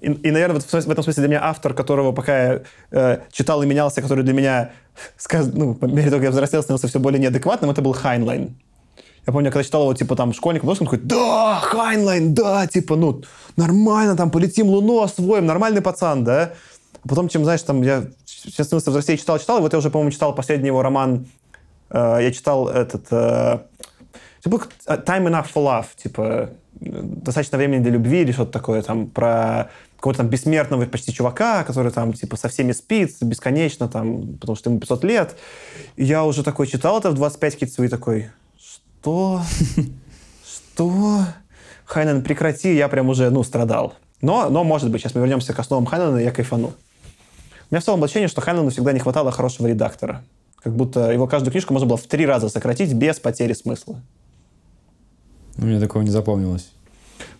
И, 0.00 0.06
и, 0.06 0.30
наверное, 0.30 0.60
в, 0.60 0.64
в 0.64 0.90
этом 0.90 1.02
смысле 1.02 1.22
для 1.22 1.28
меня 1.28 1.44
автор, 1.44 1.74
которого 1.74 2.12
пока 2.12 2.42
я 2.42 2.62
э, 2.90 3.18
читал 3.30 3.62
и 3.62 3.66
менялся, 3.66 4.02
который 4.02 4.24
для 4.24 4.32
меня, 4.32 4.72
сказ, 5.16 5.48
ну, 5.52 5.74
по 5.74 5.86
мере 5.86 6.10
того, 6.10 6.16
как 6.16 6.24
я 6.24 6.30
взрослел, 6.30 6.62
становился 6.62 6.88
все 6.88 6.98
более 6.98 7.20
неадекватным, 7.20 7.70
это 7.70 7.82
был 7.82 7.92
Хайнлайн. 7.92 8.56
Я 9.26 9.32
помню, 9.32 9.50
когда 9.52 9.62
читал 9.62 9.82
его, 9.82 9.94
типа, 9.94 10.16
там, 10.16 10.32
школьник, 10.32 10.64
он 10.64 10.76
такой, 10.76 10.98
да, 10.98 11.60
Хайнлайн, 11.62 12.34
да, 12.34 12.66
типа, 12.66 12.96
ну, 12.96 13.22
нормально, 13.56 14.16
там, 14.16 14.30
полетим 14.30 14.66
Луну, 14.66 15.02
освоим, 15.02 15.46
нормальный 15.46 15.80
пацан, 15.80 16.24
да. 16.24 16.54
А 17.04 17.08
потом, 17.08 17.28
чем, 17.28 17.44
знаешь, 17.44 17.62
там, 17.62 17.82
я 17.82 18.04
сейчас 18.26 18.66
становился 18.66 18.90
взрослее, 18.90 19.18
читал, 19.18 19.38
читал, 19.38 19.58
и 19.58 19.60
вот 19.60 19.72
я 19.72 19.78
уже, 19.78 19.90
по-моему, 19.90 20.10
читал 20.10 20.34
последний 20.34 20.66
его 20.66 20.82
роман 20.82 21.26
Э, 21.26 21.41
я 21.92 22.32
читал 22.32 22.68
этот... 22.68 23.06
Э, 23.10 23.60
типа 24.42 24.62
Time 24.86 25.28
Enough 25.28 25.46
for 25.54 25.64
Love, 25.64 25.86
типа 25.96 26.50
достаточно 26.80 27.58
времени 27.58 27.82
для 27.82 27.92
любви 27.92 28.22
или 28.22 28.32
что-то 28.32 28.52
такое, 28.52 28.82
там, 28.82 29.08
про 29.08 29.70
какого-то 29.96 30.18
там 30.18 30.28
бессмертного 30.28 30.84
почти 30.86 31.12
чувака, 31.12 31.62
который 31.64 31.92
там, 31.92 32.12
типа, 32.12 32.36
со 32.36 32.48
всеми 32.48 32.72
спит 32.72 33.16
бесконечно, 33.20 33.88
там, 33.88 34.36
потому 34.38 34.56
что 34.56 34.70
ему 34.70 34.80
500 34.80 35.04
лет. 35.04 35.36
И 35.96 36.04
я 36.04 36.24
уже 36.24 36.42
такой 36.42 36.66
читал 36.66 36.98
это 36.98 37.10
в 37.10 37.14
25 37.14 37.52
какие-то 37.52 37.74
свои 37.74 37.88
такой, 37.88 38.30
что? 38.58 39.42
Что? 40.44 41.20
Хайнен, 41.84 42.22
прекрати, 42.22 42.74
я 42.74 42.88
прям 42.88 43.10
уже, 43.10 43.30
ну, 43.30 43.44
страдал. 43.44 43.94
Но, 44.20 44.50
но, 44.50 44.64
может 44.64 44.90
быть, 44.90 45.02
сейчас 45.02 45.14
мы 45.14 45.20
вернемся 45.20 45.52
к 45.52 45.58
основам 45.58 45.86
Хайнена, 45.86 46.16
и 46.18 46.24
я 46.24 46.32
кайфану. 46.32 46.68
У 46.68 47.74
меня 47.74 47.80
в 47.80 47.84
целом 47.84 48.02
ощущение, 48.02 48.28
что 48.28 48.40
Хайнену 48.40 48.70
всегда 48.70 48.92
не 48.92 48.98
хватало 48.98 49.30
хорошего 49.30 49.68
редактора 49.68 50.24
Как 50.62 50.74
будто 50.74 51.10
его 51.10 51.26
каждую 51.26 51.50
книжку 51.50 51.72
можно 51.72 51.88
было 51.88 51.98
в 51.98 52.06
три 52.06 52.24
раза 52.24 52.48
сократить 52.48 52.92
без 52.94 53.18
потери 53.18 53.52
смысла. 53.52 54.00
У 55.58 55.64
меня 55.64 55.80
такого 55.80 56.02
не 56.02 56.10
запомнилось. 56.10 56.70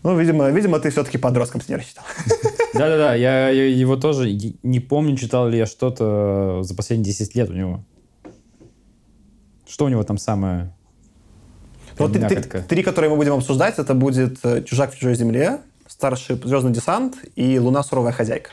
Ну, 0.02 0.18
видимо, 0.18 0.50
видимо 0.50 0.80
ты 0.80 0.90
все-таки 0.90 1.18
подростком 1.18 1.60
с 1.60 1.68
ней 1.68 1.78
читал. 1.80 2.04
Да-да-да, 2.74 3.14
я, 3.14 3.50
я 3.50 3.66
его 3.66 3.96
тоже 3.96 4.32
не 4.62 4.80
помню, 4.80 5.16
читал 5.16 5.48
ли 5.48 5.58
я 5.58 5.66
что-то 5.66 6.62
за 6.62 6.74
последние 6.74 7.06
10 7.06 7.34
лет 7.36 7.50
у 7.50 7.52
него. 7.52 7.84
Что 9.68 9.84
у 9.84 9.88
него 9.88 10.02
там 10.02 10.18
самое... 10.18 10.74
Ну, 11.98 12.08
Вот 12.08 12.68
три, 12.68 12.82
которые 12.82 13.10
мы 13.10 13.16
будем 13.16 13.34
обсуждать, 13.34 13.78
это 13.78 13.94
будет 13.94 14.38
э, 14.44 14.62
«Чужак 14.64 14.92
в 14.92 14.98
чужой 14.98 15.14
земле», 15.14 15.60
«Старший 15.86 16.36
звездный 16.36 16.72
десант» 16.72 17.16
и 17.36 17.58
«Луна 17.58 17.82
суровая 17.82 18.12
хозяйка». 18.12 18.50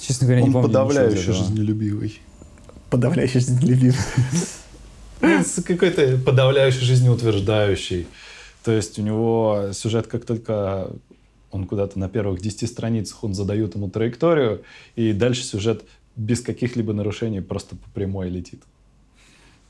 Честно 0.00 0.26
говоря, 0.26 0.42
не 0.42 0.48
Он 0.48 0.52
помню. 0.52 0.68
из 0.68 0.72
подавляюще 0.72 1.32
жизнелюбивый. 1.32 2.20
Подавляющий 2.90 3.40
жизнелюбивый. 3.40 3.98
Ну, 5.20 5.42
Какой-то 5.64 6.18
подавляющий 6.18 6.80
жизнеутверждающий. 6.80 8.06
То 8.64 8.72
есть 8.72 8.98
у 8.98 9.02
него 9.02 9.70
сюжет, 9.72 10.06
как 10.06 10.24
только 10.24 10.90
он 11.50 11.66
куда-то 11.66 11.98
на 11.98 12.08
первых 12.08 12.40
10 12.40 12.68
страницах, 12.68 13.24
он 13.24 13.34
задает 13.34 13.74
ему 13.74 13.88
траекторию, 13.88 14.62
и 14.94 15.12
дальше 15.12 15.42
сюжет 15.42 15.84
без 16.16 16.40
каких-либо 16.40 16.92
нарушений 16.92 17.40
просто 17.40 17.76
по 17.76 17.90
прямой 17.90 18.28
летит. 18.28 18.62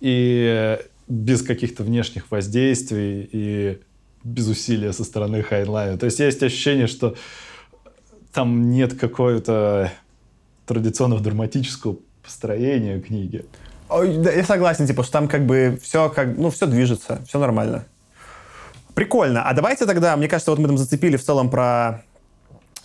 И 0.00 0.78
без 1.08 1.42
каких-то 1.42 1.82
внешних 1.84 2.30
воздействий, 2.30 3.28
и 3.30 3.78
без 4.24 4.48
усилия 4.48 4.92
со 4.92 5.04
стороны 5.04 5.42
Хайнлайна. 5.42 5.98
То 5.98 6.06
есть 6.06 6.18
есть 6.18 6.42
ощущение, 6.42 6.86
что 6.86 7.14
там 8.32 8.70
нет 8.70 8.98
какого-то 8.98 9.92
традиционного 10.66 11.22
драматического 11.22 11.98
построения 12.26 13.00
книги. 13.00 13.46
Я 13.88 14.44
согласен, 14.44 14.86
типа, 14.86 15.02
что 15.04 15.12
там 15.12 15.28
как 15.28 15.46
бы 15.46 15.78
все 15.82 16.10
как, 16.10 16.36
ну, 16.36 16.50
все 16.50 16.66
движется, 16.66 17.20
все 17.26 17.38
нормально. 17.38 17.86
Прикольно. 18.94 19.48
А 19.48 19.54
давайте 19.54 19.86
тогда, 19.86 20.16
мне 20.16 20.28
кажется, 20.28 20.50
вот 20.50 20.58
мы 20.58 20.66
там 20.66 20.76
зацепили 20.76 21.16
в 21.16 21.22
целом 21.22 21.50
про 21.50 22.02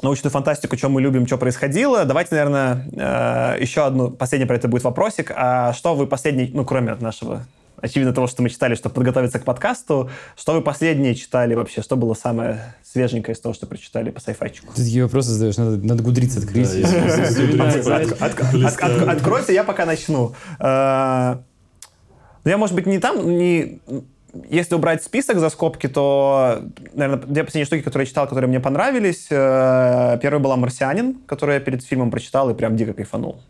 научную 0.01 0.32
фантастику, 0.32 0.77
что 0.77 0.89
мы 0.89 1.01
любим, 1.01 1.25
что 1.25 1.38
происходило. 1.38 2.06
Давайте, 2.06 2.36
наверное, 2.36 2.86
э, 2.93 3.62
еще 3.62 3.86
одну, 3.86 4.12
последний 4.12 4.45
про 4.45 4.56
это 4.56 4.67
будет 4.67 4.84
вопросик. 4.84 5.32
А 5.36 5.73
что 5.73 5.95
вы 5.95 6.08
последний, 6.08 6.51
ну, 6.54 6.65
кроме 6.65 6.95
нашего, 6.95 7.45
очевидно, 7.82 8.13
того, 8.13 8.28
что 8.28 8.41
мы 8.41 8.50
читали, 8.50 8.76
чтобы 8.76 8.96
подготовиться 8.96 9.39
к 9.39 9.44
подкасту, 9.44 10.10
что 10.38 10.54
вы 10.54 10.62
последнее 10.62 11.15
читали 11.15 11.54
вообще? 11.56 11.82
Что 11.82 11.96
было 11.96 12.13
самое 12.13 12.76
свеженькое 12.84 13.36
из 13.36 13.39
того, 13.39 13.54
что 13.54 13.65
прочитали 13.67 14.10
по 14.12 14.20
сайфайчику? 14.20 14.74
Ты 14.74 14.84
такие 14.84 15.04
вопросы 15.04 15.30
задаешь, 15.32 15.58
надо, 15.58 15.78
надо 15.78 16.04
гудриц 16.04 16.38
открыть. 16.38 16.70
От- 18.65 19.10
Откройте, 19.10 19.54
я 19.54 19.63
пока 19.63 19.86
начну. 19.86 20.34
Э, 20.60 21.38
Ну, 22.44 22.50
я, 22.52 22.58
может 22.58 22.76
быть, 22.76 22.86
не 22.88 23.00
там, 23.00 23.38
не... 23.38 23.80
Если 24.50 24.76
убрать 24.76 25.04
список 25.04 25.39
за 25.39 25.50
скобки, 25.50 25.88
то, 25.88 26.63
наверное, 26.94 27.22
две 27.26 27.44
последние 27.44 27.65
штуки, 27.65 27.82
которые 27.82 28.06
я 28.06 28.10
читал, 28.10 28.28
которые 28.28 28.48
мне 28.48 28.62
понравились. 28.62 29.28
э, 29.30 30.17
Первая 30.22 30.39
была 30.41 30.56
«Марсианин», 30.56 31.15
которую 31.28 31.56
я 31.56 31.60
перед 31.60 31.84
фильмом 31.84 32.12
прочитал 32.12 32.50
и 32.50 32.54
прям 32.54 32.78
дико 32.78 32.94
кайфанул. 32.94 33.41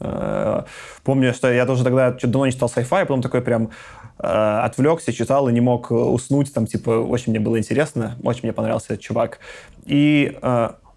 Э, 0.00 0.62
Помню, 1.04 1.32
что 1.34 1.52
я 1.52 1.66
тоже 1.66 1.84
тогда 1.84 2.12
чуть 2.12 2.30
давно 2.30 2.46
не 2.46 2.52
читал 2.52 2.70
sci-fi, 2.74 3.02
а 3.02 3.06
потом 3.06 3.22
такой 3.22 3.40
прям 3.42 3.70
э, 4.18 4.26
отвлекся, 4.64 5.12
читал 5.12 5.48
и 5.48 5.52
не 5.52 5.60
мог 5.60 5.90
э, 5.90 5.94
уснуть. 5.94 6.52
Там, 6.52 6.66
типа, 6.66 6.90
очень 6.90 7.30
мне 7.32 7.40
было 7.40 7.58
интересно, 7.58 8.16
очень 8.22 8.40
мне 8.44 8.52
понравился 8.52 8.94
этот 8.94 9.00
чувак. 9.00 9.38
И 9.86 10.38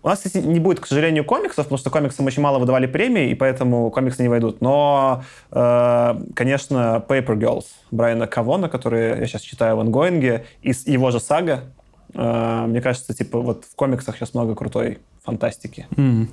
у 0.04 0.08
нас, 0.08 0.18
кстати, 0.20 0.40
не 0.44 0.60
будет, 0.60 0.80
к 0.80 0.88
сожалению, 0.88 1.24
комиксов, 1.24 1.66
потому 1.66 1.78
что 1.78 1.92
комиксам 1.92 2.26
очень 2.26 2.42
мало 2.42 2.58
выдавали 2.58 2.88
премии, 2.88 3.30
и 3.30 3.36
поэтому 3.36 3.92
комиксы 3.92 4.24
не 4.24 4.30
войдут. 4.30 4.60
Но, 4.60 5.24
э, 5.52 6.22
конечно, 6.34 7.04
Paper 7.08 7.36
Girls 7.38 7.66
Брайана 7.92 8.26
Кавона, 8.26 8.68
который 8.68 9.20
я 9.20 9.28
сейчас 9.28 9.42
читаю 9.44 9.78
в 9.78 9.80
ангоинге, 9.80 10.46
и 10.64 10.74
с- 10.74 10.88
его 10.88 11.12
же 11.12 11.20
сага, 11.20 11.66
э, 12.16 12.66
мне 12.68 12.82
кажется, 12.82 13.14
типа, 13.14 13.40
вот 13.42 13.66
в 13.72 13.76
комиксах 13.76 14.16
сейчас 14.18 14.34
много 14.34 14.56
крутой 14.56 14.98
фантастики. 15.24 15.86
М. 15.96 16.28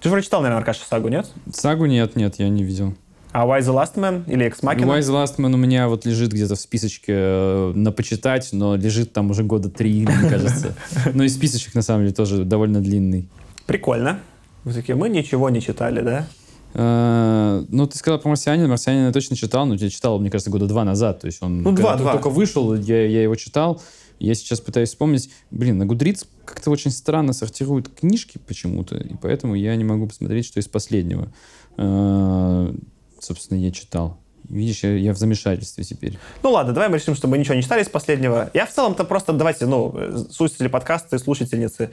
Ты 0.00 0.10
же 0.10 0.22
читал, 0.22 0.40
наверное, 0.42 0.60
Аркаша 0.60 0.84
сагу, 0.88 1.08
нет? 1.08 1.26
Сагу 1.52 1.86
нет, 1.86 2.16
нет, 2.16 2.34
я 2.38 2.48
не 2.48 2.62
видел. 2.62 2.94
А 3.32 3.44
Why 3.46 3.60
the 3.60 3.74
Last 3.74 3.96
Man 3.96 4.22
или 4.30 4.46
Ex 4.46 4.60
Machina? 4.62 4.86
Wise 4.98 5.10
Last 5.10 5.36
Man 5.38 5.52
у 5.52 5.56
меня 5.58 5.88
вот 5.88 6.06
лежит 6.06 6.32
где-то 6.32 6.54
в 6.54 6.60
списочке 6.60 7.12
э, 7.14 7.72
на 7.74 7.92
почитать, 7.92 8.48
но 8.52 8.76
лежит 8.76 9.12
там 9.12 9.30
уже 9.30 9.42
года 9.42 9.68
три, 9.68 10.06
мне 10.06 10.28
кажется. 10.30 10.74
Но 11.12 11.22
и 11.22 11.28
списочек, 11.28 11.74
на 11.74 11.82
самом 11.82 12.04
деле, 12.04 12.14
тоже 12.14 12.44
довольно 12.44 12.80
длинный. 12.80 13.28
Прикольно. 13.66 14.20
Вы 14.64 14.72
такие, 14.72 14.94
мы 14.96 15.08
ничего 15.10 15.50
не 15.50 15.60
читали, 15.60 16.00
да? 16.00 16.26
Э, 16.74 17.64
Ну, 17.68 17.86
ты 17.86 17.98
сказал 17.98 18.20
про 18.20 18.28
«Марсианина». 18.28 18.68
«Марсианина» 18.68 19.06
я 19.08 19.12
точно 19.12 19.36
читал, 19.36 19.66
но 19.66 19.74
я 19.74 19.90
читал, 19.90 20.18
мне 20.18 20.30
кажется, 20.30 20.50
года 20.50 20.66
два 20.66 20.84
назад. 20.84 21.20
То 21.20 21.26
есть 21.26 21.42
он 21.42 21.62
Ну, 21.62 21.72
два, 21.72 21.90
только- 21.92 22.02
два. 22.02 22.12
только 22.12 22.30
вышел, 22.30 22.74
я, 22.74 23.06
я 23.06 23.22
его 23.22 23.34
читал. 23.34 23.82
Я 24.18 24.34
сейчас 24.34 24.60
пытаюсь 24.60 24.90
вспомнить. 24.90 25.30
Блин, 25.50 25.78
на 25.78 25.86
Гудриц 25.86 26.26
как-то 26.44 26.70
очень 26.70 26.90
странно 26.90 27.32
сортируют 27.32 27.88
книжки 27.88 28.38
почему-то, 28.46 28.96
и 28.96 29.14
поэтому 29.20 29.54
я 29.54 29.74
не 29.76 29.84
могу 29.84 30.06
посмотреть, 30.06 30.46
что 30.46 30.60
из 30.60 30.68
последнего. 30.68 31.32
Э, 31.76 32.74
Собственно, 33.20 33.58
я 33.58 33.70
читал. 33.72 34.18
Видишь, 34.48 34.84
я, 34.84 34.94
я 34.96 35.12
в 35.12 35.16
замешательстве 35.18 35.82
теперь. 35.82 36.18
Ну 36.42 36.50
ладно, 36.50 36.72
давай 36.72 36.88
мы 36.88 36.98
решим, 36.98 37.16
что 37.16 37.26
мы 37.26 37.38
ничего 37.38 37.54
не 37.54 37.62
читали 37.62 37.82
из 37.82 37.88
последнего. 37.88 38.50
Я 38.54 38.66
в 38.66 38.72
целом-то 38.72 39.04
просто, 39.04 39.32
давайте, 39.32 39.66
ну, 39.66 39.92
слушатели 40.30 40.68
подкаста 40.68 41.16
и 41.16 41.18
слушательницы, 41.18 41.90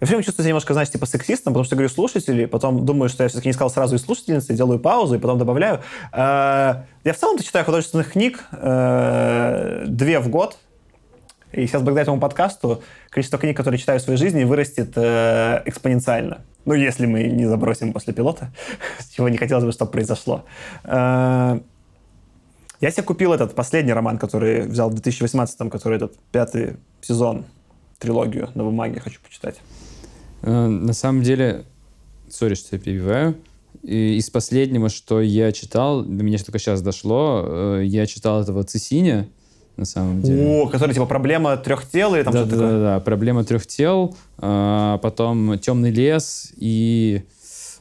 я 0.00 0.06
все 0.06 0.14
время 0.16 0.24
чувствую 0.24 0.44
себя 0.44 0.48
немножко, 0.48 0.72
знаешь, 0.72 0.90
типа 0.90 1.06
сексистом, 1.06 1.52
потому 1.52 1.64
что 1.64 1.76
говорю 1.76 1.88
слушатели, 1.88 2.46
потом 2.46 2.84
думаю, 2.84 3.08
что 3.08 3.22
я 3.22 3.28
все-таки 3.28 3.48
не 3.48 3.52
сказал 3.52 3.70
сразу 3.70 3.94
и 3.96 3.98
слушательницы, 3.98 4.54
делаю 4.54 4.80
паузу 4.80 5.14
и 5.14 5.18
потом 5.18 5.38
добавляю. 5.38 5.80
Э, 6.12 6.84
Я 7.04 7.12
в 7.12 7.16
целом-то 7.16 7.44
читаю 7.44 7.64
художественных 7.64 8.12
книг 8.12 8.44
э, 8.52 9.84
две 9.86 10.18
в 10.20 10.28
год, 10.28 10.58
и 11.56 11.66
сейчас 11.66 11.82
благодаря 11.82 12.02
этому 12.02 12.20
подкасту 12.20 12.82
количество 13.10 13.38
книг, 13.38 13.56
которые 13.56 13.78
читаю 13.78 14.00
в 14.00 14.02
своей 14.02 14.18
жизни, 14.18 14.44
вырастет 14.44 14.92
э, 14.96 15.62
экспоненциально. 15.66 16.42
Ну, 16.64 16.74
если 16.74 17.06
мы 17.06 17.24
не 17.24 17.46
забросим 17.46 17.92
после 17.92 18.12
пилота, 18.12 18.52
чего 19.16 19.28
не 19.28 19.36
хотелось 19.36 19.64
бы, 19.64 19.72
чтобы 19.72 19.90
произошло. 19.90 20.44
Э, 20.84 21.60
я 22.80 22.90
себе 22.90 23.02
купил 23.02 23.32
этот 23.32 23.54
последний 23.54 23.92
роман, 23.92 24.18
который 24.18 24.62
взял 24.66 24.90
в 24.90 24.94
2018-м, 24.94 25.70
который 25.70 25.96
этот 25.96 26.16
пятый 26.32 26.76
сезон, 27.00 27.44
трилогию 27.98 28.50
на 28.54 28.64
бумаге 28.64 29.00
хочу 29.00 29.20
почитать. 29.22 29.56
Э, 30.42 30.66
На 30.66 30.92
самом 30.92 31.22
деле, 31.22 31.64
сори, 32.28 32.54
что 32.54 32.76
я 32.76 32.82
перебиваю. 32.82 33.36
И 33.82 34.16
из 34.16 34.30
последнего, 34.30 34.88
что 34.88 35.20
я 35.20 35.52
читал, 35.52 36.02
до 36.02 36.22
меня 36.22 36.38
только 36.38 36.58
сейчас 36.58 36.82
дошло, 36.82 37.44
э, 37.46 37.82
я 37.84 38.06
читал 38.06 38.42
этого 38.42 38.64
Цесиня, 38.64 39.28
на 39.76 39.84
самом 39.84 40.22
деле. 40.22 40.62
О, 40.62 40.66
который 40.68 40.94
типа 40.94 41.06
проблема 41.06 41.56
трех 41.56 41.86
тел 41.86 42.14
или 42.14 42.22
там 42.22 42.32
да, 42.32 42.40
что-то 42.40 42.56
да, 42.56 42.62
такое? 42.62 42.78
да, 42.78 42.94
да. 42.94 43.00
Проблема 43.00 43.44
трех 43.44 43.66
тел, 43.66 44.16
а, 44.38 44.98
потом 44.98 45.58
темный 45.58 45.90
лес 45.90 46.52
и. 46.56 47.22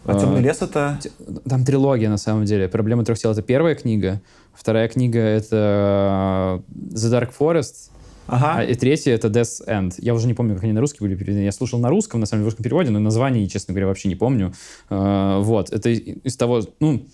А 0.05 0.19
темный 0.19 0.39
а, 0.39 0.41
лес 0.41 0.61
это... 0.61 0.99
Там 1.47 1.63
трилогия 1.63 2.09
на 2.09 2.17
самом 2.17 2.45
деле. 2.45 2.67
Проблема 2.67 3.05
трех 3.05 3.17
тел 3.17 3.31
это 3.31 3.41
первая 3.41 3.75
книга, 3.75 4.21
вторая 4.53 4.89
книга 4.89 5.19
это 5.19 6.61
The 6.75 7.09
Dark 7.09 7.29
Forest, 7.39 7.91
Ага. 8.27 8.55
а 8.57 8.63
и 8.63 8.75
третья 8.75 9.13
это 9.13 9.27
Death 9.27 9.65
End. 9.67 9.93
Я 9.99 10.13
уже 10.13 10.27
не 10.27 10.33
помню, 10.33 10.55
как 10.55 10.63
они 10.63 10.73
на 10.73 10.81
русский 10.81 10.99
были 11.01 11.15
переведены. 11.15 11.43
Я 11.43 11.51
слушал 11.51 11.79
на 11.79 11.89
русском, 11.89 12.19
на 12.19 12.25
самом 12.25 12.41
деле, 12.41 12.45
в 12.45 12.47
русском 12.47 12.63
переводе, 12.63 12.89
но 12.89 12.99
название, 12.99 13.47
честно 13.47 13.73
говоря, 13.73 13.87
вообще 13.87 14.09
не 14.09 14.15
помню. 14.15 14.53
А, 14.89 15.39
вот. 15.39 15.71
Это 15.71 15.89
из 15.89 16.35
того, 16.35 16.63
ну, 16.79 17.05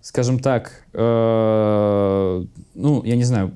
скажем 0.00 0.38
так, 0.38 0.84
э, 0.92 2.44
ну, 2.74 3.04
я 3.04 3.16
не 3.16 3.24
знаю, 3.24 3.52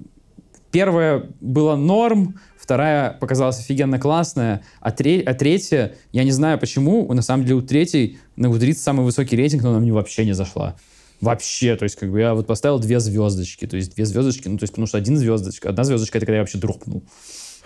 первая 0.70 1.24
была 1.40 1.76
норм, 1.76 2.38
вторая 2.58 3.12
показалась 3.12 3.58
офигенно 3.60 3.98
классная, 3.98 4.62
а, 4.80 4.90
тре- 4.90 5.22
а 5.22 5.34
третья, 5.34 5.94
я 6.12 6.24
не 6.24 6.32
знаю 6.32 6.58
почему, 6.58 7.12
на 7.12 7.22
самом 7.22 7.44
деле 7.44 7.56
у 7.56 7.62
третьей 7.62 8.18
на 8.36 8.46
Goodreads 8.46 8.74
самый 8.74 9.04
высокий 9.04 9.36
рейтинг, 9.36 9.62
но 9.62 9.70
она 9.70 9.78
мне 9.80 9.92
вообще 9.92 10.24
не 10.24 10.32
зашла. 10.34 10.76
Вообще, 11.20 11.74
то 11.74 11.82
есть, 11.82 11.96
как 11.96 12.12
бы 12.12 12.20
я 12.20 12.32
вот 12.34 12.46
поставил 12.46 12.78
две 12.78 13.00
звездочки, 13.00 13.66
то 13.66 13.76
есть 13.76 13.94
две 13.94 14.04
звездочки, 14.04 14.46
ну, 14.46 14.56
то 14.56 14.62
есть, 14.62 14.72
потому 14.72 14.86
что 14.86 14.98
один 14.98 15.16
звездочка, 15.16 15.70
одна 15.70 15.82
звездочка, 15.82 16.18
это 16.18 16.26
когда 16.26 16.36
я 16.36 16.42
вообще 16.42 16.58
дропнул. 16.58 17.02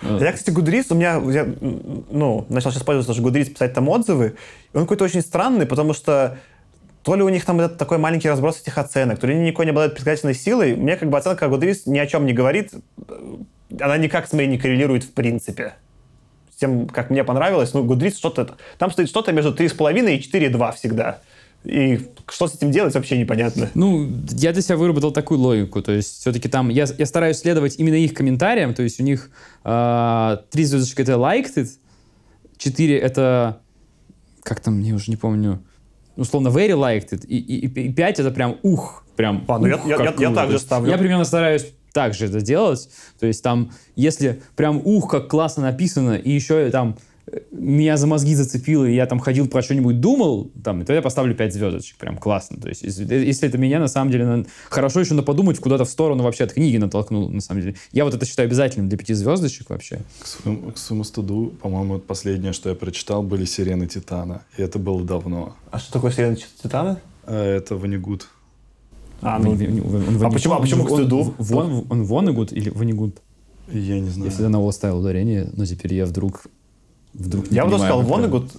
Э, 0.01 0.19
Я, 0.21 0.33
кстати, 0.33 0.57
Goodreads, 0.57 0.87
у 0.91 0.95
меня, 0.95 1.21
я, 1.31 1.47
ну, 2.11 2.47
начал 2.49 2.71
сейчас 2.71 2.83
пользоваться 2.83 3.13
тоже 3.13 3.23
Goodreads, 3.23 3.51
писать 3.53 3.75
там 3.75 3.89
отзывы, 3.91 4.37
и 4.73 4.77
он 4.77 4.85
какой-то 4.85 5.05
очень 5.05 5.21
странный, 5.21 5.67
потому 5.67 5.93
что 5.93 6.39
то 7.03 7.15
ли 7.15 7.23
у 7.23 7.29
них 7.29 7.45
там 7.45 7.61
этот 7.61 7.79
такой 7.79 7.99
маленький 7.99 8.29
разброс 8.29 8.61
этих 8.61 8.79
оценок, 8.79 9.19
то 9.19 9.27
ли 9.27 9.35
они 9.35 9.47
никакой 9.47 9.67
не 9.67 9.71
обладают 9.71 9.95
предсказательной 9.95 10.35
силой. 10.35 10.77
Мне 10.77 10.97
как 10.97 11.11
бы 11.11 11.19
оценка 11.19 11.47
Goodreads 11.47 11.83
ни 11.87 11.99
о 11.99 12.07
чем 12.07 12.27
не 12.27 12.33
говорит. 12.33 12.73
Она 13.81 13.97
никак 13.99 14.29
с 14.29 14.33
моей 14.33 14.49
не 14.49 14.59
коррелирует 14.59 15.05
в 15.05 15.13
принципе. 15.13 15.75
С 16.55 16.61
тем, 16.61 16.87
как 16.89 17.11
мне 17.11 17.25
понравилось, 17.25 17.75
ну, 17.75 17.85
Goodreads 17.85 18.17
что-то... 18.17 18.57
Там 18.79 18.91
стоит 18.91 19.09
что-то 19.09 19.33
между 19.33 19.53
3,5 19.53 20.15
и 20.15 20.19
4,2 20.21 20.75
всегда. 20.77 21.21
И 21.65 22.09
что 22.29 22.49
с 22.49 22.55
этим 22.55 22.71
делать, 22.71 22.95
вообще 22.95 23.19
непонятно. 23.19 23.69
Ну, 23.75 24.09
я 24.31 24.53
для 24.53 24.63
себя 24.63 24.77
выработал 24.77 25.13
такую 25.13 25.39
логику, 25.41 25.81
то 25.81 25.93
есть 25.93 26.21
все-таки 26.21 26.49
там 26.49 26.69
я, 26.69 26.87
я 26.99 27.07
стараюсь 27.07 27.39
следовать 27.39 27.77
именно 27.79 27.95
их 27.95 28.15
комментариям, 28.15 28.75
то 28.75 28.83
есть 28.83 28.99
у 28.99 29.05
них 29.05 29.31
а, 29.63 30.43
три 30.51 30.65
звездочки 30.65 31.03
это 31.03 31.13
liked 31.13 31.55
it, 31.55 31.69
четыре 32.59 32.99
это 32.99 33.61
как 34.43 34.59
там, 34.59 34.81
я 34.81 34.95
уже 34.97 35.11
не 35.11 35.17
помню, 35.17 35.63
условно 36.17 36.49
very 36.49 36.73
liked 36.73 37.11
it, 37.13 37.27
и, 37.27 37.39
и, 37.39 37.67
и 37.67 37.93
5 37.93 38.21
это 38.21 38.31
прям 38.31 38.57
ух, 38.63 39.05
прям 39.17 39.45
А, 39.49 39.59
ну 39.59 39.67
я- 39.67 39.77
ух, 39.77 39.87
я- 39.87 39.97
я- 39.97 40.15
я 40.19 40.35
так 40.35 40.51
же 40.51 40.59
ставлю. 40.59 40.91
Я 40.91 40.99
примерно 40.99 41.25
стараюсь 41.25 41.67
так 41.93 42.15
же 42.15 42.27
это 42.27 42.41
делать. 42.41 42.89
То 43.21 43.27
есть 43.27 43.43
там, 43.43 43.71
если 43.97 44.41
прям 44.57 44.81
ух, 44.85 45.11
как 45.11 45.29
классно 45.29 45.63
написано, 45.65 46.15
и 46.15 46.31
еще 46.31 46.71
там 46.71 46.97
меня 47.53 47.97
за 47.97 48.07
мозги 48.07 48.35
зацепило, 48.35 48.85
и 48.85 48.95
я 48.95 49.07
там 49.07 49.19
ходил 49.21 49.47
про 49.49 49.63
что-нибудь 49.63 50.01
думал, 50.01 50.51
там, 50.65 50.85
то 50.85 50.93
я 50.93 51.01
поставлю 51.03 51.35
5 51.35 51.55
звездочек. 51.55 51.97
Прям 51.97 52.17
классно. 52.19 52.59
То 52.61 52.69
есть, 52.69 52.83
если, 52.83 53.05
если 53.15 53.49
это 53.49 53.59
меня, 53.59 53.79
на 53.79 53.89
самом 53.89 54.11
деле, 54.11 54.27
на- 54.27 54.45
хорошо 54.69 55.01
еще 55.01 55.15
на 55.15 55.23
подумать 55.23 55.59
куда-то 55.59 55.85
в 55.85 55.89
сторону 55.89 56.25
вообще 56.25 56.45
от 56.45 56.53
книги 56.53 56.77
натолкнул, 56.79 57.29
на 57.29 57.41
самом 57.41 57.63
деле. 57.63 57.77
Я 57.93 58.05
вот 58.05 58.15
это 58.15 58.27
считаю 58.27 58.49
обязательным 58.49 58.89
для 58.89 58.99
5 58.99 59.17
звездочек 59.17 59.71
вообще. 59.71 60.01
К 60.21 60.27
своему, 60.27 60.73
к 60.73 60.79
своему 60.79 61.05
стыду, 61.05 61.53
по-моему, 61.63 61.99
последнее, 62.01 62.53
что 62.53 62.69
я 62.71 62.75
прочитал, 62.75 63.23
были 63.23 63.45
«Сирены 63.45 63.87
Титана». 63.87 64.43
И 64.59 64.63
это 64.63 64.79
было 64.79 65.03
давно. 65.05 65.55
А 65.71 65.79
что 65.79 65.93
такое 65.93 66.11
«Сирена 66.11 66.37
Титана»? 66.63 67.01
А 67.25 67.41
это 67.57 67.77
Ванигут. 67.77 68.29
А, 69.21 69.39
ну, 69.39 69.53
Он- 69.53 70.25
а 70.25 70.31
почему- 70.31 70.55
а 70.55 70.61
почему 70.61 70.85
к 70.85 70.91
он- 70.91 70.99
стыду? 71.01 71.35
Вон, 71.39 71.87
он 71.89 72.03
Вонегуд 72.05 72.53
или 72.53 72.71
Вонегуд? 72.71 73.17
Я 73.73 74.01
не 74.01 74.11
знаю. 74.11 74.25
Я 74.29 74.31
всегда 74.33 74.49
на 74.49 74.61
О 74.61 74.73
ставил 74.73 74.99
ударение, 74.99 75.49
но 75.57 75.65
теперь 75.65 75.95
я 75.95 76.05
вдруг... 76.07 76.43
вдруг 77.15 77.51
не 77.51 77.57
я 77.57 77.67
бы 77.67 77.79
сказал. 77.79 78.03
Вонегуд. 78.03 78.51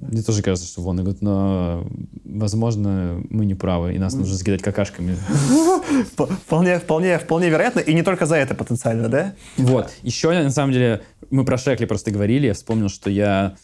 Мне 0.00 0.22
тоже 0.22 0.42
кажется, 0.42 0.68
что 0.68 0.80
Вонегуд, 0.82 1.22
но, 1.22 1.86
возможно, 2.24 3.20
мы 3.30 3.44
не 3.44 3.54
правы, 3.54 3.94
и 3.94 3.98
нас 3.98 4.14
нужно 4.14 4.34
закидать 4.34 4.62
какашками. 4.62 5.16
Вполне, 6.46 6.78
вполне, 6.78 7.18
вполне 7.18 7.50
вероятно, 7.50 7.80
и 7.80 7.92
не 7.92 8.02
только 8.02 8.26
за 8.26 8.36
это 8.36 8.54
потенциально, 8.54 9.08
да? 9.08 9.34
Вот. 9.56 9.90
Еще, 10.02 10.30
на 10.30 10.50
самом 10.50 10.72
деле, 10.72 11.02
мы 11.30 11.44
про 11.44 11.58
Шекли 11.58 11.86
просто 11.86 12.10
говорили, 12.10 12.46
я 12.46 12.54
вспомнил, 12.54 12.88
что 12.88 13.10
я... 13.10 13.56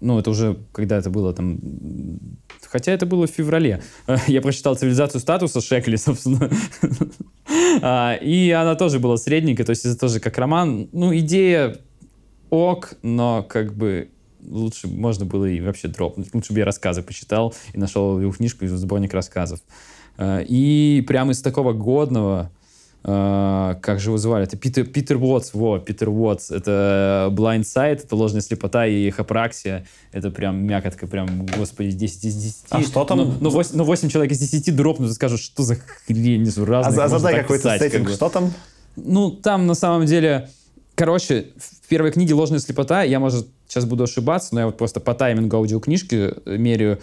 Ну, 0.00 0.18
это 0.18 0.30
уже, 0.30 0.56
когда 0.72 0.96
это 0.96 1.10
было 1.10 1.34
там... 1.34 1.58
Хотя 2.68 2.92
это 2.92 3.04
было 3.04 3.26
в 3.26 3.30
феврале. 3.30 3.82
Я 4.28 4.40
прочитал 4.40 4.76
«Цивилизацию 4.76 5.20
статуса» 5.20 5.60
Шекли, 5.60 5.96
собственно. 5.98 6.48
А, 7.82 8.14
И 8.14 8.50
она 8.50 8.76
тоже 8.76 9.00
была 9.00 9.16
средненькая, 9.16 9.66
то 9.66 9.70
есть 9.70 9.84
это 9.84 9.98
тоже 9.98 10.20
как 10.20 10.38
роман. 10.38 10.88
Ну, 10.92 11.14
идея 11.16 11.76
ок, 12.50 12.94
но 13.02 13.42
как 13.48 13.72
бы 13.74 14.08
лучше 14.46 14.88
можно 14.88 15.24
было 15.24 15.44
и 15.46 15.60
вообще 15.60 15.88
дропнуть. 15.88 16.32
Лучше 16.34 16.52
бы 16.52 16.58
я 16.60 16.64
рассказы 16.64 17.02
почитал 17.02 17.54
и 17.72 17.78
нашел 17.78 18.20
его 18.20 18.32
книжку 18.32 18.64
из 18.64 18.72
сборник 18.72 19.12
рассказов. 19.14 19.60
А, 20.18 20.40
И 20.40 21.02
прямо 21.06 21.32
из 21.32 21.42
такого 21.42 21.72
годного, 21.72 22.50
а, 23.02 23.76
как 23.82 23.98
же 24.00 24.10
его 24.10 24.18
звали? 24.18 24.44
Это 24.44 24.56
Питер, 24.58 24.84
Питер 24.86 25.16
Уотс, 25.16 25.54
во, 25.54 25.78
Питер 25.78 26.10
Уотс. 26.10 26.50
Это 26.50 27.28
Blind 27.32 27.62
Sight, 27.62 28.02
это 28.04 28.14
ложная 28.16 28.42
слепота 28.42 28.86
и 28.86 29.08
эхопраксия. 29.08 29.86
Это 30.12 30.30
прям 30.30 30.62
мякотка, 30.64 31.06
прям, 31.06 31.46
господи, 31.56 31.92
10 31.92 32.24
из 32.24 32.34
10. 32.34 32.56
А 32.70 32.80
что 32.82 33.04
там? 33.04 33.18
Ну, 33.18 33.34
ну, 33.40 33.50
8, 33.50 33.70
ну, 33.76 33.84
8 33.84 34.08
человек 34.10 34.32
из 34.32 34.38
10 34.38 34.74
дропнут 34.76 35.10
и 35.10 35.14
скажут, 35.14 35.40
что 35.40 35.62
за 35.62 35.76
хрень, 35.76 36.42
А 36.56 36.64
разные. 36.66 36.94
за- 37.08 37.08
задай 37.18 37.40
какой-то 37.40 37.78
сеттинг, 37.78 38.10
что 38.10 38.28
там? 38.28 38.52
Ну, 38.96 39.30
там 39.30 39.66
на 39.66 39.74
самом 39.74 40.04
деле, 40.04 40.50
короче, 40.94 41.48
в 41.56 41.88
первой 41.88 42.12
книге 42.12 42.34
«Ложная 42.34 42.58
слепота», 42.58 43.02
я, 43.02 43.20
может, 43.20 43.48
сейчас 43.68 43.84
буду 43.84 44.04
ошибаться, 44.04 44.54
но 44.54 44.60
я 44.60 44.66
вот 44.66 44.76
просто 44.76 45.00
по 45.00 45.14
таймингу 45.14 45.56
аудиокнижки 45.56 46.34
э, 46.44 46.56
меряю, 46.56 47.00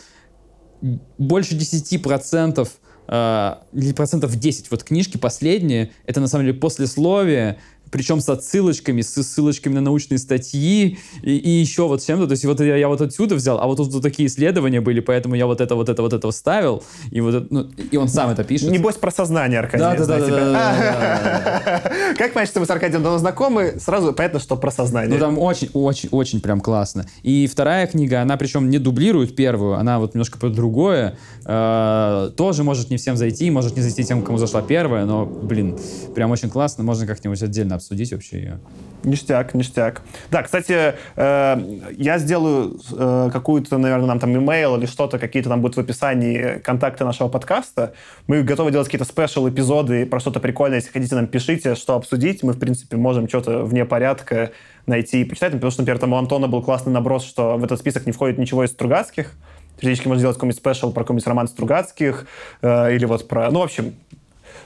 больше 1.18 1.56
10% 1.56 2.70
э, 3.08 3.56
или 3.74 3.94
процентов 3.94 4.36
10 4.36 4.72
вот 4.72 4.84
книжки 4.84 5.18
последние, 5.18 5.92
это 6.06 6.20
на 6.20 6.28
самом 6.28 6.46
деле 6.46 6.58
послесловие, 6.58 7.58
причем 7.92 8.20
с 8.20 8.30
отсылочками, 8.30 9.02
с 9.02 9.22
ссылочками 9.24 9.76
на 9.76 9.82
научные 9.82 10.18
статьи 10.18 10.98
и, 11.22 11.38
и 11.38 11.50
еще 11.50 11.88
вот 11.88 12.04
чем-то. 12.04 12.28
То 12.28 12.32
есть 12.32 12.46
вот 12.46 12.60
я, 12.60 12.76
я 12.76 12.88
вот 12.88 13.02
отсюда 13.02 13.36
взял, 13.36 13.60
а 13.60 13.68
вот 13.68 13.78
тут 13.78 13.94
вот 13.94 14.04
такие 14.04 14.28
исследования 14.28 14.82
были, 14.82 15.00
поэтому 15.00 15.36
я 15.36 15.46
вот 15.46 15.62
это, 15.62 15.76
вот 15.76 15.90
это, 15.90 16.02
вот 16.02 16.14
это 16.14 16.30
вставил, 16.32 16.84
и 17.12 17.22
вот 17.22 17.36
это, 17.36 17.48
ну, 17.50 17.68
и 17.92 17.98
он 17.98 18.08
сам 18.08 18.30
это 18.30 18.44
пишет. 18.44 18.72
Небось 18.72 18.96
про 18.96 19.12
сознание, 19.12 19.60
Аркадий. 19.60 19.84
Да, 19.84 19.96
да, 19.96 20.06
да, 20.06 20.20
да, 20.20 20.28
да, 20.28 21.82
да, 21.84 22.14
Как 22.18 22.34
понять, 22.34 22.50
что 22.50 22.60
мы 22.60 22.66
с 22.66 22.70
Аркадием 22.70 23.04
давно 23.04 23.18
знакомы, 23.18 23.76
сразу 23.80 24.14
понятно, 24.14 24.40
что 24.40 24.56
про 24.56 24.72
сознание. 24.72 25.14
Ну, 25.14 25.20
там 25.20 25.38
очень, 25.40 25.70
очень, 25.74 26.10
очень 26.12 26.42
прям 26.42 26.62
классно. 26.62 27.06
И 27.24 27.48
вторая 27.48 27.88
книга, 27.88 28.22
она 28.22 28.38
причем 28.38 28.70
не 28.70 28.80
дублирует 28.80 29.36
первую, 29.36 29.76
она 29.76 30.00
вот 30.00 30.14
немножко 30.14 30.38
про 30.38 30.50
другое. 30.50 31.18
Э, 31.46 32.32
тоже 32.36 32.64
может 32.64 32.90
не 32.90 32.98
всем 32.98 33.18
зайти, 33.18 33.50
может 33.50 33.76
не 33.76 33.82
зайти 33.82 34.04
тем, 34.04 34.22
кому 34.22 34.38
зашла 34.38 34.62
первая, 34.62 35.06
но, 35.06 35.26
блин, 35.26 35.78
прям 36.16 36.32
очень 36.32 36.50
классно. 36.50 36.84
Можно 36.84 37.08
как-нибудь 37.08 37.42
отдельно 37.42 37.76
обсудить 37.78 38.12
вообще 38.12 38.38
ее. 38.38 38.60
Ништяк, 39.04 39.54
ништяк. 39.54 40.02
Да, 40.30 40.44
кстати, 40.44 40.96
э, 41.16 41.80
я 41.98 42.20
сделаю 42.20 42.80
э, 42.92 43.30
какую-то, 43.32 43.78
наверное, 43.78 44.08
нам 44.08 44.20
там 44.20 44.36
имейл 44.36 44.78
или 44.78 44.86
что-то, 44.86 45.20
какие-то 45.20 45.50
там 45.50 45.62
будут 45.62 45.78
в 45.78 45.80
описании 45.80 46.60
контакты 46.60 47.06
нашего 47.06 47.30
подкаста. 47.30 47.94
Мы 48.28 48.44
готовы 48.44 48.72
делать 48.72 48.88
какие-то 48.88 49.06
спешл-эпизоды 49.06 50.06
про 50.06 50.20
что-то 50.20 50.40
прикольное. 50.40 50.80
Если 50.80 50.92
хотите, 50.92 51.16
нам 51.16 51.28
пишите, 51.28 51.76
что 51.76 51.96
обсудить. 51.96 52.44
Мы, 52.44 52.54
в 52.54 52.60
принципе, 52.60 52.98
можем 52.98 53.28
что-то 53.28 53.64
вне 53.64 53.86
порядка 53.86 54.52
найти 54.86 55.22
и 55.22 55.26
почитать. 55.26 55.54
Потому 55.54 55.72
что, 55.72 55.82
например, 55.82 56.00
там 56.00 56.14
у 56.14 56.18
Антона 56.18 56.48
был 56.48 56.62
классный 56.62 56.92
наброс, 56.92 57.26
что 57.26 57.58
в 57.58 57.64
этот 57.64 57.80
список 57.80 58.06
не 58.06 58.12
входит 58.12 58.38
ничего 58.38 58.64
из 58.64 58.72
Стругацких. 58.72 59.34
Периодически 59.80 60.08
можно 60.08 60.20
сделать 60.20 60.38
какой-нибудь 60.38 60.58
спешл 60.58 60.92
про 60.92 61.04
какой-нибудь 61.04 61.28
роман 61.28 61.48
Стругацких 61.48 62.26
э, 62.62 62.96
или 62.96 63.06
вот 63.06 63.28
про... 63.28 63.52
Ну, 63.52 63.60
в 63.60 63.64
общем, 63.64 63.94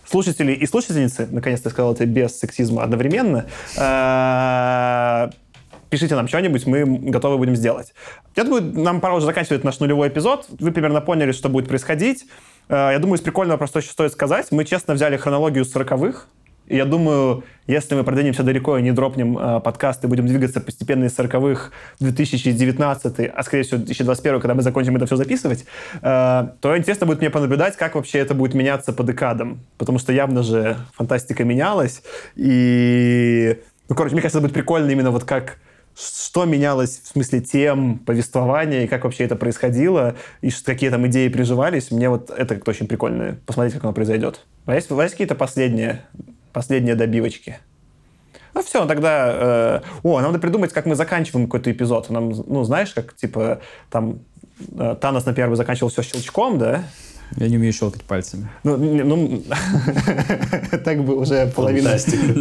слушатели 0.06 0.52
и 0.54 0.66
слушательницы, 0.66 1.28
наконец-то 1.32 1.70
я 1.70 1.72
сказал 1.72 1.94
это 1.94 2.06
без 2.06 2.38
сексизма 2.38 2.84
одновременно, 2.84 3.46
э, 3.78 5.30
пишите 5.90 6.16
нам 6.16 6.28
что-нибудь, 6.28 6.66
мы 6.66 6.86
готовы 6.86 7.38
будем 7.38 7.56
сделать. 7.56 7.94
Я 8.36 8.44
думаю, 8.44 8.64
нам 8.64 9.02
пора 9.02 9.16
уже 9.16 9.26
заканчивать 9.26 9.64
наш 9.64 9.80
нулевой 9.80 10.08
эпизод. 10.08 10.48
Вы 10.60 10.72
примерно 10.72 11.02
поняли, 11.02 11.32
что 11.34 11.50
будет 11.50 11.68
происходить. 11.68 12.26
Э, 12.70 12.92
Я 12.94 13.00
думаю, 13.00 13.18
из 13.18 13.22
прикольного 13.22 13.58
просто 13.58 13.80
еще 13.80 13.92
стоит 13.92 14.12
сказать. 14.14 14.48
Мы 14.52 14.66
честно 14.66 14.94
взяли 14.94 15.18
хронологию 15.18 15.66
сороковых. 15.66 16.28
Я 16.72 16.86
думаю, 16.86 17.44
если 17.68 17.96
мы 17.96 18.06
продвинемся 18.06 18.44
далеко 18.44 18.78
и 18.78 18.82
не 18.82 18.94
дропнем 18.94 19.38
э, 19.38 19.60
подкаст 19.60 20.06
и 20.06 20.08
будем 20.08 20.26
двигаться 20.26 20.62
постепенно 20.62 21.04
из 21.04 21.20
40-х 21.20 21.72
в 22.00 22.04
2019, 22.04 23.30
а 23.36 23.44
скорее 23.44 23.64
всего 23.64 23.78
2021, 23.80 24.40
когда 24.40 24.54
мы 24.54 24.62
закончим 24.62 24.96
это 24.96 25.06
все 25.06 25.18
записывать, 25.18 25.66
э, 26.02 26.48
то 26.62 26.78
интересно 26.78 27.06
будет 27.06 27.20
мне 27.20 27.30
понаблюдать, 27.30 27.76
как 27.76 27.96
вообще 27.96 28.20
это 28.20 28.36
будет 28.36 28.54
меняться 28.54 28.94
по 28.94 29.04
декадам. 29.04 29.60
Потому 29.78 30.00
что 30.00 30.14
явно 30.14 30.44
же 30.44 30.78
фантастика 30.94 31.44
менялась. 31.44 32.04
И, 32.38 33.60
ну, 33.90 33.96
короче, 33.96 34.14
мне 34.14 34.22
кажется, 34.22 34.38
это 34.38 34.48
будет 34.48 34.54
прикольно 34.54 34.92
именно 34.92 35.12
вот 35.12 35.26
как 35.26 35.58
что 35.94 36.46
менялось 36.46 37.02
в 37.04 37.08
смысле 37.10 37.42
тем, 37.42 38.00
повествования, 38.00 38.86
и 38.86 38.88
как 38.88 39.04
вообще 39.04 39.26
это 39.26 39.36
происходило, 39.36 40.16
и 40.40 40.50
какие 40.50 40.90
там 40.90 41.06
идеи 41.08 41.28
приживались. 41.28 41.92
Мне 41.92 42.08
вот 42.08 42.30
это 42.30 42.56
как-то 42.56 42.72
очень 42.72 42.88
прикольно 42.88 43.38
посмотреть, 43.46 43.74
как 43.74 43.84
оно 43.84 43.92
произойдет. 43.92 44.46
А 44.66 44.76
есть, 44.76 44.90
а 44.90 45.02
есть 45.02 45.16
какие-то 45.16 45.36
последние, 45.36 46.02
последние 46.54 46.96
добивочки? 46.96 47.58
Ну 48.54 48.62
все, 48.64 48.86
тогда... 48.86 49.30
э, 49.34 49.82
о, 50.04 50.20
нам 50.22 50.32
надо 50.32 50.40
придумать, 50.40 50.74
как 50.74 50.86
мы 50.86 50.96
заканчиваем 50.96 51.46
какой-то 51.48 51.72
эпизод. 51.72 52.10
Нам, 52.10 52.30
ну, 52.48 52.64
знаешь, 52.64 52.92
как, 52.94 53.16
типа, 53.16 53.62
там, 53.90 54.20
э, 54.78 54.96
Танос, 55.00 55.26
например, 55.26 55.50
бы 55.50 55.56
заканчивал 55.56 55.90
все 55.90 56.02
щелчком, 56.04 56.58
да? 56.58 56.84
Я 57.38 57.48
не 57.48 57.56
умею 57.56 57.72
щелкать 57.72 58.04
пальцами. 58.04 58.50
Ну, 58.66 58.76
не- 58.76 59.04
ну, 59.04 59.42
так 60.84 61.04
бы 61.06 61.16
уже 61.16 61.48
половина... 61.48 61.92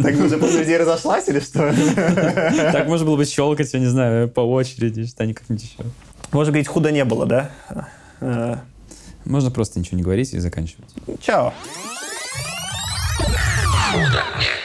Так 0.03 0.15
бы 0.15 0.25
уже 0.25 0.37
половина 0.37 0.59
людей 0.59 0.77
разошлась 0.77 1.29
или 1.29 1.39
что? 1.39 1.73
Так 2.73 2.87
можно 2.87 3.05
было 3.05 3.15
бы 3.15 3.25
щелкать, 3.25 3.73
я 3.73 3.79
не 3.79 3.85
знаю, 3.85 4.27
по 4.27 4.41
очереди, 4.41 5.05
что 5.05 5.25
не 5.25 5.33
как-нибудь 5.33 5.63
еще. 5.63 5.89
Можно 6.33 6.51
говорить, 6.51 6.67
худо 6.67 6.91
не 6.91 7.05
было, 7.05 7.25
да? 7.25 7.51
Э, 8.19 8.55
Можно 9.23 9.49
просто 9.51 9.79
ничего 9.79 9.95
не 9.97 10.03
говорить 10.03 10.33
и 10.33 10.39
заканчивать. 10.39 10.89
Чао. 11.21 11.53
Худо 13.91 14.23
не 14.39 14.60